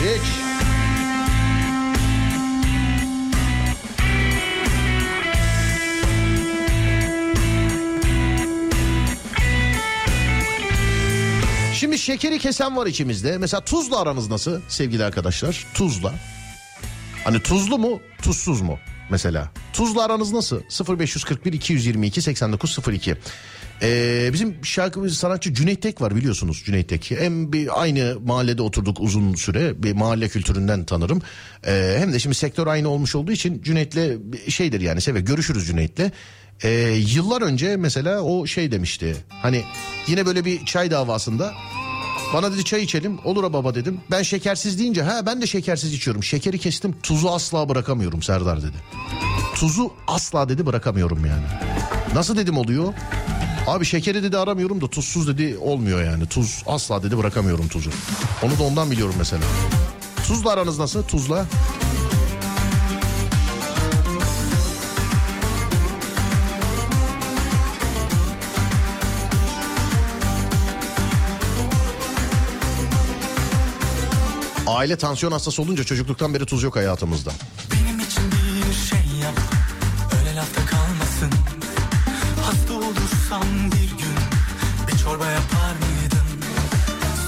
[0.00, 0.49] Hiç.
[12.00, 13.38] Şekeri kesen var içimizde.
[13.38, 15.66] Mesela tuzla aranız nasıl sevgili arkadaşlar?
[15.74, 16.14] Tuzla.
[17.24, 18.78] Hani tuzlu mu, tuzsuz mu
[19.10, 19.50] mesela?
[19.72, 20.60] Tuzla aranız nasıl?
[20.98, 23.16] 0541 222 8902.
[23.82, 27.10] Ee, bizim şarkımız sanatçı Cüneyt Tek var biliyorsunuz Cüneyt Tek.
[27.10, 31.22] Hem bir aynı mahallede oturduk uzun süre bir mahalle kültüründen tanırım.
[31.66, 34.18] Ee, hem de şimdi sektör aynı olmuş olduğu için Cüneyt'le
[34.48, 36.12] şeydir yani seve görüşürüz Cüneyt'le.
[36.62, 36.70] Ee,
[37.14, 39.16] yıllar önce mesela o şey demişti.
[39.28, 39.62] Hani
[40.06, 41.52] yine böyle bir çay davasında
[42.34, 43.18] bana dedi çay içelim.
[43.24, 44.00] Olur baba dedim.
[44.10, 46.24] Ben şekersiz deyince ha ben de şekersiz içiyorum.
[46.24, 48.76] Şekeri kestim tuzu asla bırakamıyorum Serdar dedi.
[49.54, 51.44] Tuzu asla dedi bırakamıyorum yani.
[52.14, 52.94] Nasıl dedim oluyor?
[53.66, 56.26] Abi şekeri dedi aramıyorum da tuzsuz dedi olmuyor yani.
[56.26, 57.90] Tuz asla dedi bırakamıyorum tuzu.
[58.42, 59.42] Onu da ondan biliyorum mesela.
[60.26, 61.02] Tuzla aranız nasıl?
[61.02, 61.46] Tuzla.
[74.80, 77.30] Aile tansiyon hastası olunca çocukluktan beri tuz yok hayatımızda.
[77.72, 79.40] Benim için bir şey yap
[80.18, 81.30] Öyle lafta kalmasın
[82.42, 84.16] Hasta olursam bir gün
[84.88, 86.46] Bir çorba yapar mıydın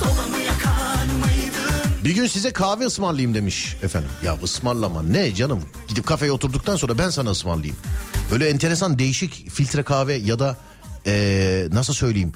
[0.01, 4.11] Sobamı yakar mıydın Bir gün size kahve ısmarlayayım demiş efendim.
[4.25, 5.63] Ya ısmarlama ne canım?
[5.89, 7.77] Gidip kafeye oturduktan sonra ben sana ısmarlayayım.
[8.31, 10.57] Böyle enteresan değişik filtre kahve ya da
[11.07, 12.33] ee, nasıl söyleyeyim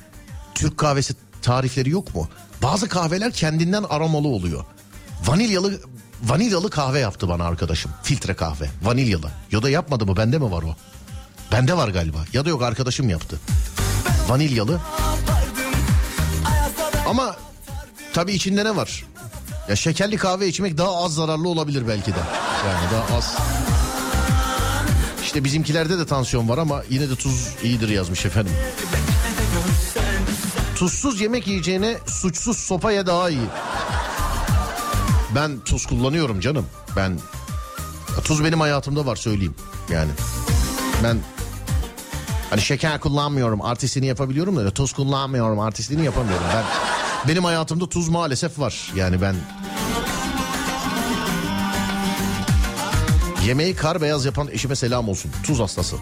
[0.54, 2.28] Türk kahvesi tarifleri yok mu?
[2.62, 4.64] Bazı kahveler kendinden aromalı oluyor.
[5.24, 5.80] Vanilyalı
[6.24, 7.90] vanilyalı kahve yaptı bana arkadaşım.
[8.02, 9.30] Filtre kahve vanilyalı.
[9.52, 10.76] Ya da yapmadı mı bende mi var o?
[11.52, 12.18] Bende var galiba.
[12.32, 13.40] Ya da yok arkadaşım yaptı.
[14.28, 14.80] Vanilyalı.
[17.08, 17.36] Ama
[18.14, 19.04] tabii içinde ne var?
[19.68, 22.18] Ya şekerli kahve içmek daha az zararlı olabilir belki de.
[22.68, 23.36] Yani daha az.
[25.22, 28.52] İşte bizimkilerde de tansiyon var ama yine de tuz iyidir yazmış efendim.
[30.76, 33.46] Tuzsuz yemek yiyeceğine suçsuz sopaya daha iyi.
[35.34, 36.66] Ben tuz kullanıyorum canım.
[36.96, 37.18] Ben
[38.24, 39.54] tuz benim hayatımda var söyleyeyim.
[39.90, 40.10] Yani
[41.04, 41.18] ben
[42.50, 46.46] hani şeker kullanmıyorum artistliğini yapabiliyorum da tuz kullanmıyorum artistliğini yapamıyorum.
[46.54, 46.64] Ben
[47.28, 48.92] benim hayatımda tuz maalesef var.
[48.96, 49.36] Yani ben
[53.46, 55.30] Yemeği kar beyaz yapan eşime selam olsun.
[55.42, 55.96] Tuz hastası.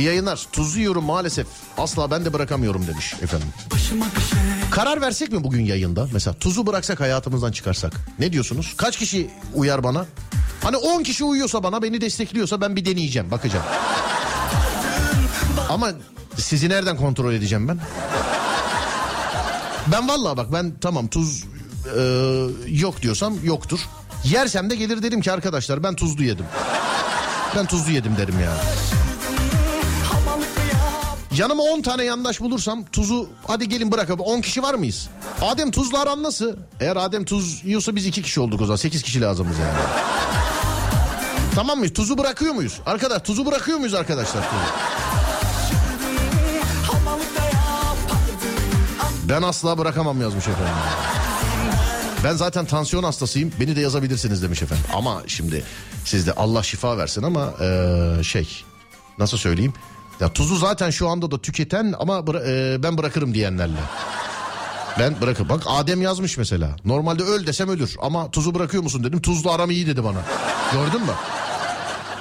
[0.00, 0.46] İyi yayınlar.
[0.52, 1.46] Tuzlu yiyorum maalesef.
[1.78, 3.48] Asla ben de bırakamıyorum demiş efendim.
[4.70, 6.08] Karar versek mi bugün yayında?
[6.12, 7.92] Mesela tuzu bıraksak hayatımızdan çıkarsak.
[8.18, 8.74] Ne diyorsunuz?
[8.76, 10.06] Kaç kişi uyar bana?
[10.62, 13.64] Hani 10 kişi uyuyorsa bana beni destekliyorsa ben bir deneyeceğim bakacağım.
[15.68, 15.90] Ama
[16.36, 17.78] sizi nereden kontrol edeceğim ben?
[19.92, 21.44] Ben vallahi bak ben tamam tuz
[21.98, 22.02] e,
[22.68, 23.80] yok diyorsam yoktur.
[24.24, 26.46] Yersem de gelir derim ki arkadaşlar ben tuzlu yedim.
[27.56, 28.52] Ben tuzlu yedim derim ya.
[31.36, 34.20] Yanıma 10 tane yandaş bulursam tuzu hadi gelin bırakalım.
[34.20, 35.08] 10 kişi var mıyız?
[35.42, 36.56] Adem tuzlu aran nasıl?
[36.80, 38.76] Eğer Adem tuz yiyorsa biz 2 kişi olduk o zaman.
[38.76, 39.72] 8 kişi lazımız yani.
[41.54, 41.92] tamam mıyız?
[41.94, 42.80] Tuzu bırakıyor muyuz?
[42.86, 44.44] Arkadaş tuzu bırakıyor muyuz arkadaşlar?
[49.28, 50.74] Ben asla bırakamam yazmış efendim.
[52.24, 53.52] Ben zaten tansiyon hastasıyım.
[53.60, 54.84] Beni de yazabilirsiniz demiş efendim.
[54.94, 55.64] Ama şimdi
[56.04, 58.64] sizde Allah şifa versin ama eee, şey
[59.18, 59.72] nasıl söyleyeyim?
[60.20, 63.78] Ya tuzu zaten şu anda da tüketen ama bıra- eee, ben bırakırım diyenlerle.
[64.98, 65.48] Ben bırakırım.
[65.48, 66.76] Bak Adem yazmış mesela.
[66.84, 69.22] Normalde öl desem ölür ama tuzu bırakıyor musun dedim.
[69.22, 70.18] Tuzlu aram iyi dedi bana.
[70.72, 71.12] Gördün mü?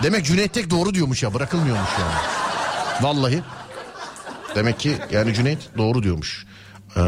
[0.04, 2.14] Demek Cüneyt Tek doğru diyormuş ya bırakılmıyormuş yani.
[3.02, 3.44] Vallahi.
[4.56, 6.46] Demek ki yani Cüneyt doğru diyormuş.
[6.98, 7.02] Ee,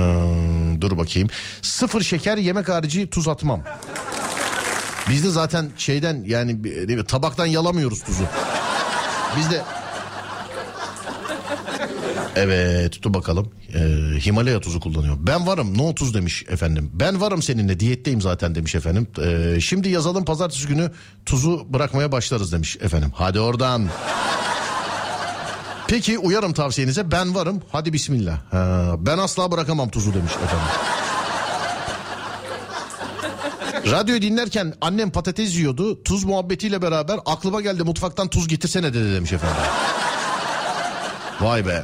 [0.81, 1.29] dur bakayım.
[1.61, 3.63] Sıfır şeker yemek harici tuz atmam.
[5.09, 6.59] Biz de zaten şeyden yani
[7.07, 8.23] tabaktan yalamıyoruz tuzu.
[9.37, 9.61] Biz de
[12.35, 13.51] Evet dur bakalım.
[13.73, 13.79] Ee,
[14.25, 15.17] Himalaya tuzu kullanıyor.
[15.19, 16.91] Ben varım no tuz demiş efendim.
[16.93, 19.07] Ben varım seninle diyetteyim zaten demiş efendim.
[19.23, 20.91] Ee, şimdi yazalım pazartesi günü
[21.25, 23.11] tuzu bırakmaya başlarız demiş efendim.
[23.15, 23.87] Hadi oradan.
[25.87, 28.37] Peki uyarım tavsiyenize ben varım hadi bismillah.
[28.51, 30.67] Ha, ben asla bırakamam tuzu demiş efendim.
[33.91, 36.03] Radyoyu dinlerken annem patates yiyordu.
[36.03, 39.61] Tuz muhabbetiyle beraber aklıma geldi mutfaktan tuz getirsene dedi demiş efendim.
[41.41, 41.83] Vay be.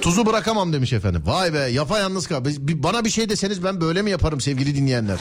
[0.00, 1.22] Tuzu bırakamam demiş efendim.
[1.26, 2.44] Vay be yapayalnız kal.
[2.58, 5.18] Bana bir şey deseniz ben böyle mi yaparım sevgili dinleyenler?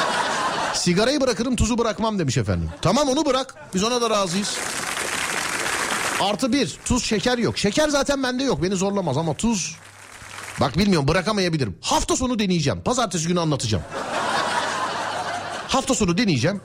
[0.74, 2.70] Sigarayı bırakırım tuzu bırakmam demiş efendim.
[2.82, 3.54] Tamam onu bırak.
[3.74, 4.56] Biz ona da razıyız.
[6.20, 7.58] Artı bir tuz şeker yok.
[7.58, 9.76] Şeker zaten bende yok beni zorlamaz ama tuz...
[10.60, 11.78] Bak bilmiyorum bırakamayabilirim.
[11.80, 12.80] Hafta sonu deneyeceğim.
[12.82, 13.84] Pazartesi günü anlatacağım.
[15.68, 16.60] Hafta sonu deneyeceğim.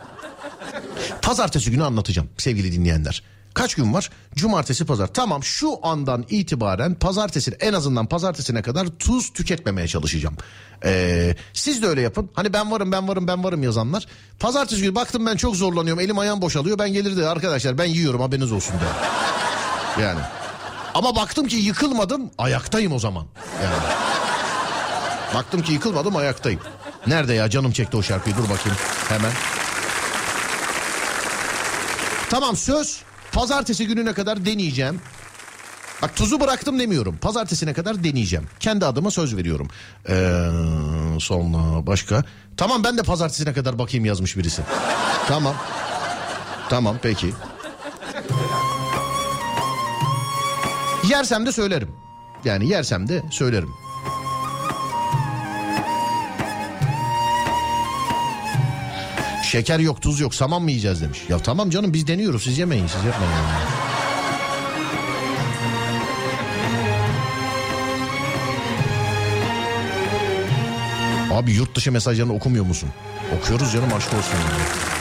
[1.22, 3.24] Pazartesi günü anlatacağım sevgili dinleyenler.
[3.54, 4.10] Kaç gün var?
[4.36, 5.08] Cumartesi, pazar.
[5.08, 10.38] Tamam şu andan itibaren pazartesi en azından pazartesine kadar tuz tüketmemeye çalışacağım.
[10.86, 12.30] Ee, siz de öyle yapın.
[12.34, 14.06] Hani ben varım ben varım ben varım yazanlar.
[14.40, 16.04] Pazartesi günü baktım ben çok zorlanıyorum.
[16.04, 16.80] Elim ayağım boşalıyor.
[16.80, 20.02] Ben gelir de arkadaşlar ben yiyorum haberiniz olsun de.
[20.02, 20.20] Yani.
[20.94, 23.26] Ama baktım ki yıkılmadım ayaktayım o zaman.
[23.64, 23.94] Yani.
[25.36, 26.60] Baktım ki yıkılmadım ayaktayım.
[27.08, 28.78] Nerede ya canım çekti o şarkıyı dur bakayım
[29.10, 29.32] hemen.
[32.30, 33.02] Tamam söz
[33.34, 35.02] pazartesi gününe kadar deneyeceğim.
[36.02, 37.18] Bak tuzu bıraktım demiyorum.
[37.18, 38.48] Pazartesine kadar deneyeceğim.
[38.60, 39.68] Kendi adıma söz veriyorum.
[40.10, 40.50] Ee,
[41.20, 42.24] sonra başka.
[42.58, 44.62] Tamam ben de pazartesine kadar bakayım yazmış birisi.
[45.28, 45.56] tamam.
[46.70, 47.34] Tamam peki.
[51.10, 51.90] Yersem de söylerim.
[52.46, 53.70] Yani yersem de söylerim.
[59.52, 61.20] Şeker yok tuz yok saman mı yiyeceğiz demiş.
[61.30, 63.34] Ya tamam canım biz deniyoruz siz yemeyin siz yapmayın.
[63.34, 63.64] yani.
[71.34, 72.90] Abi yurt dışı mesajlarını okumuyor musun?
[73.40, 74.38] Okuyoruz canım aşk olsun.
[74.38, 75.01] ya.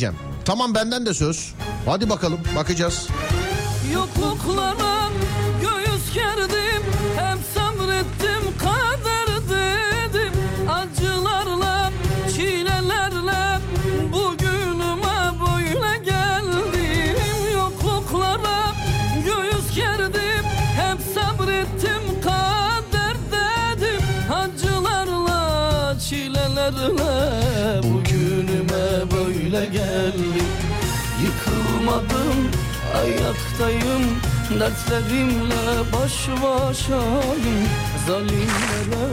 [0.00, 0.16] Deneyeceğim.
[0.44, 1.54] Tamam benden de söz.
[1.86, 3.08] Hadi bakalım bakacağız.
[3.94, 4.89] Yokluklara
[31.90, 32.50] Yıkılmadım
[32.94, 34.02] ayaktayım
[34.60, 37.68] Dertlerimle baş başayım.
[38.06, 39.06] Zalimlere,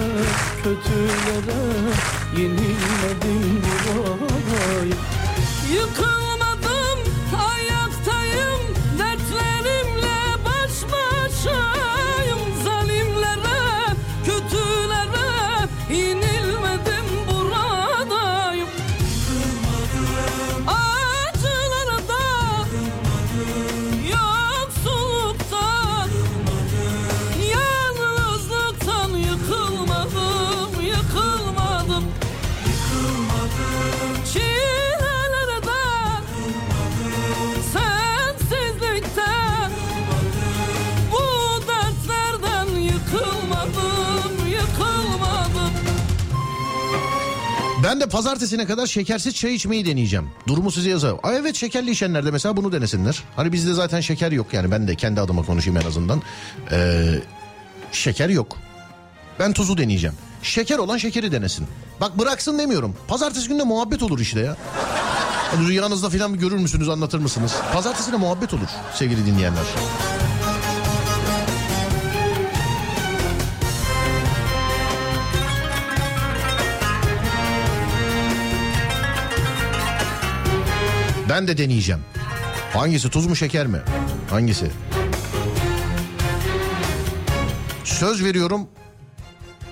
[0.64, 1.60] kötülere
[2.38, 4.98] Yenilmedim buradayım
[5.74, 6.17] Yıkılmadım
[47.88, 50.30] Ben de pazartesine kadar şekersiz çay içmeyi deneyeceğim.
[50.48, 51.20] Durumu size yazarım.
[51.24, 53.24] Ay evet şekerli içenler de mesela bunu denesinler.
[53.36, 56.22] Hani bizde zaten şeker yok yani ben de kendi adıma konuşayım en azından.
[56.72, 57.06] Ee,
[57.92, 58.58] şeker yok.
[59.40, 60.16] Ben tuzu deneyeceğim.
[60.44, 61.68] Şeker olan şekeri denesin.
[62.02, 62.96] Bak bıraksın demiyorum.
[63.08, 64.58] Pazartesi günde muhabbet olur işte ya.
[65.52, 67.56] Hani rüyanızda falan görür müsünüz anlatır mısınız?
[67.74, 69.64] Pazartesi de muhabbet olur sevgili dinleyenler.
[81.38, 82.02] Ben de deneyeceğim.
[82.74, 83.82] Hangisi tuz mu şeker mi?
[84.30, 84.72] Hangisi?
[87.84, 88.68] Söz veriyorum.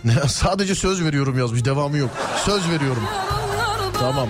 [0.28, 2.10] Sadece söz veriyorum yazmış devamı yok.
[2.46, 3.04] Söz veriyorum.
[4.00, 4.30] Tamam.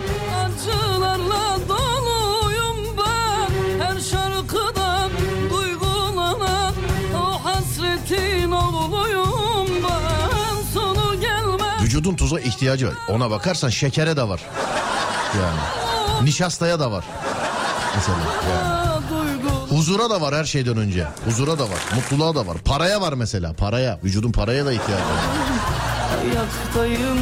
[11.84, 12.96] Vücudun tuza ihtiyacı var.
[13.10, 14.42] Ona bakarsan şekere de var.
[15.38, 15.85] Yani.
[16.24, 17.06] Nişastaya da var.
[17.96, 18.18] Mesela
[18.50, 18.76] yani.
[19.70, 21.08] Huzura da var her şeyden önce.
[21.26, 21.80] Huzura da var.
[21.96, 22.58] Mutluluğa da var.
[22.66, 23.54] Paraya var mesela.
[23.54, 24.00] Paraya.
[24.04, 25.10] Vücudun paraya da ihtiyacı var.
[26.22, 27.20] Ayaktayım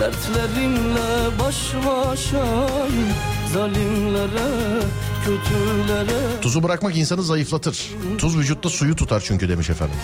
[0.00, 1.56] dertlerimle baş
[1.86, 3.08] başayım
[3.54, 4.82] Zalimlere,
[5.24, 7.90] kötülere Tuzu bırakmak insanı zayıflatır.
[8.18, 9.96] Tuz vücutta suyu tutar çünkü demiş efendim.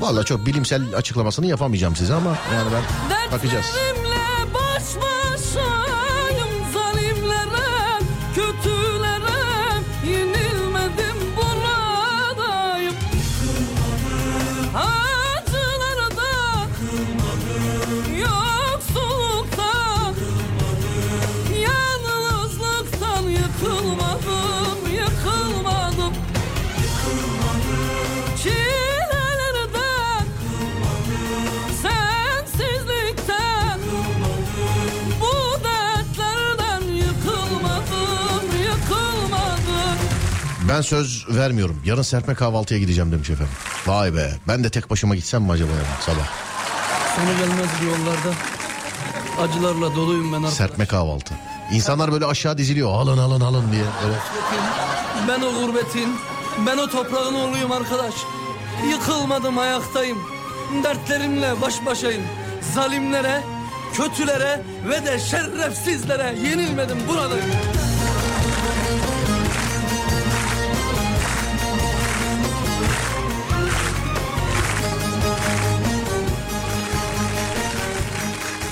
[0.00, 2.82] Vallahi çok bilimsel açıklamasını yapamayacağım size ama yani ben
[3.32, 3.66] bakacağız.
[3.66, 4.09] Dertlerimle
[40.80, 41.82] Ben söz vermiyorum.
[41.84, 43.54] Yarın serpme kahvaltıya gideceğim demiş efendim.
[43.86, 44.30] Vay be.
[44.48, 46.28] Ben de tek başıma gitsem mi acaba yarın sabah?
[47.16, 48.36] Sonu gelmez yollarda
[49.42, 51.34] Acılarla doluyum ben artık Serpme kahvaltı.
[51.72, 52.92] İnsanlar böyle aşağı diziliyor.
[52.92, 53.84] Alın alın alın diye.
[54.04, 54.16] Böyle.
[55.28, 56.16] Ben o gurbetin
[56.66, 58.14] Ben o toprağın oğluyum arkadaş
[58.90, 60.18] Yıkılmadım ayaktayım
[60.84, 62.22] Dertlerimle baş başayım
[62.74, 63.42] Zalimlere
[63.94, 67.50] Kötülere ve de şerefsizlere yenilmedim buradayım.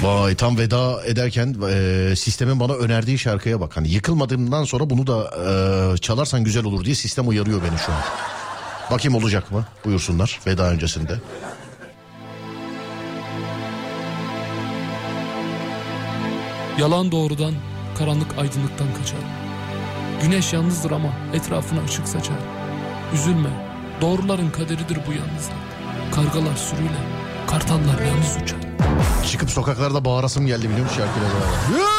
[0.03, 3.77] Vay tam veda ederken e, sistemin bana önerdiği şarkıya bak.
[3.77, 5.31] Hani yıkılmadığımdan sonra bunu da
[5.95, 7.99] e, çalarsan güzel olur diye sistem uyarıyor beni şu an.
[8.91, 9.67] Bakayım olacak mı?
[9.85, 11.21] Buyursunlar veda öncesinde.
[16.79, 17.55] Yalan doğrudan,
[17.99, 19.21] karanlık aydınlıktan kaçar.
[20.23, 22.39] Güneş yalnızdır ama etrafına ışık saçar.
[23.15, 23.51] Üzülme,
[24.01, 25.59] doğruların kaderidir bu yalnızlık.
[26.15, 26.99] Kargalar sürüyle,
[27.47, 28.68] kartallar yalnız uçar.
[29.31, 31.98] Çıkıp sokaklarda bağırasım geldi biliyor musun şarkıyla beraber.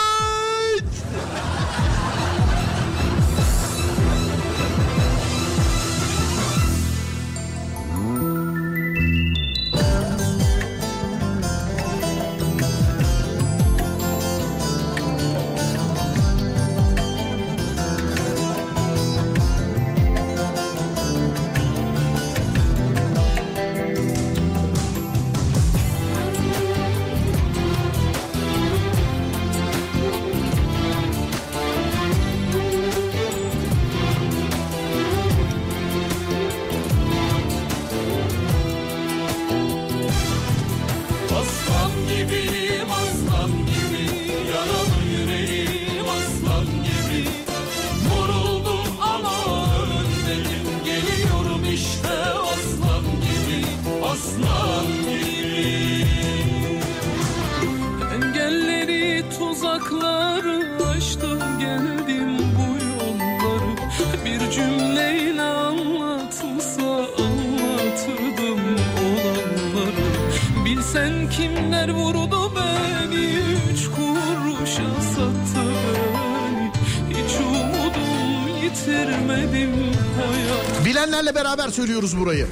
[80.85, 82.47] Bilenlerle beraber söylüyoruz burayı.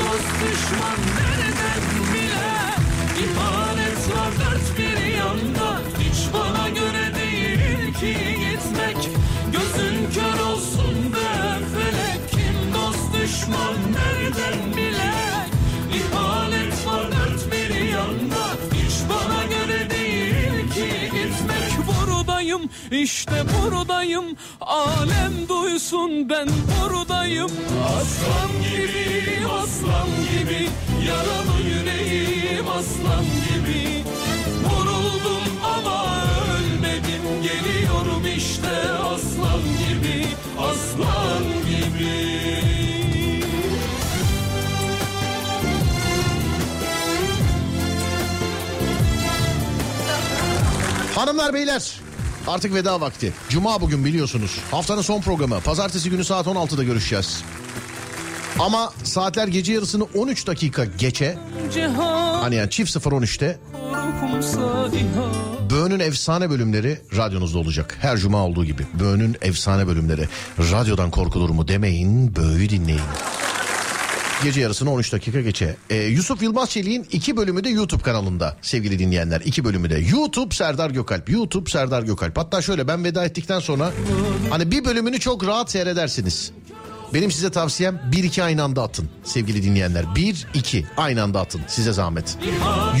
[0.00, 1.47] Dost düşman nereden
[22.90, 24.24] işte buradayım
[24.60, 26.48] Alem duysun ben
[26.82, 27.50] buradayım.
[27.86, 30.68] Aslan gibi aslan gibi
[31.08, 34.04] Yaralı yüreğim aslan gibi.
[34.64, 35.42] Vuruldum
[35.76, 36.06] ama
[36.54, 40.26] ölmedim Geliyorum işte aslan gibi
[40.58, 42.18] Aslan gibi.
[51.14, 52.00] Hanımlar beyler
[52.48, 53.32] artık veda vakti.
[53.48, 54.58] Cuma bugün biliyorsunuz.
[54.70, 55.60] Haftanın son programı.
[55.60, 57.42] Pazartesi günü saat 16'da görüşeceğiz.
[58.58, 61.38] Ama saatler gece yarısını 13 dakika geçe
[62.42, 67.96] hani yani çift 0-13'te korkumsa ihan Böğün'ün efsane bölümleri radyonuzda olacak.
[68.00, 68.86] Her cuma olduğu gibi.
[69.00, 70.28] Böğün'ün efsane bölümleri.
[70.58, 73.00] Radyodan korkulur mu demeyin, Böğü dinleyin.
[74.42, 75.76] Gece yarısını 13 dakika geçe.
[75.90, 79.40] Ee, Yusuf Yılmaz Çelik'in iki bölümü de YouTube kanalında sevgili dinleyenler.
[79.44, 79.98] iki bölümü de.
[79.98, 81.30] YouTube Serdar Gökalp.
[81.30, 82.38] YouTube Serdar Gökalp.
[82.38, 83.92] Hatta şöyle ben veda ettikten sonra
[84.50, 86.52] hani bir bölümünü çok rahat seyredersiniz.
[87.14, 90.04] Benim size tavsiyem 1-2 aynı anda atın sevgili dinleyenler.
[90.04, 92.38] 1-2 aynı anda atın size zahmet.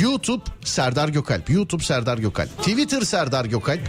[0.00, 1.50] YouTube Serdar Gökalp.
[1.50, 2.58] YouTube Serdar Gökalp.
[2.58, 3.80] Twitter Serdar Gökalp.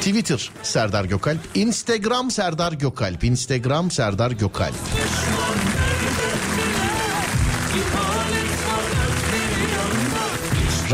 [0.00, 1.38] Twitter Serdar Gökalp.
[1.54, 3.24] Instagram Serdar Gökalp.
[3.24, 4.74] Instagram Serdar Gökalp.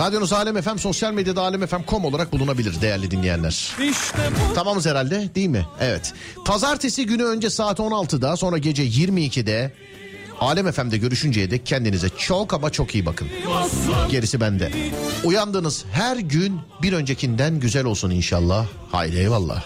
[0.00, 3.76] Radyonuz Alem FM sosyal medyada alemfm.com olarak bulunabilir değerli dinleyenler.
[3.90, 4.18] İşte
[4.50, 5.66] bu Tamamız herhalde değil mi?
[5.80, 6.14] Evet.
[6.44, 9.72] Pazartesi günü önce saat 16'da sonra gece 22'de
[10.40, 13.28] Alem FM'de görüşünceye dek kendinize çok ama çok iyi bakın.
[14.10, 14.70] Gerisi bende.
[15.24, 18.66] Uyandığınız her gün bir öncekinden güzel olsun inşallah.
[18.92, 19.64] Haydi eyvallah.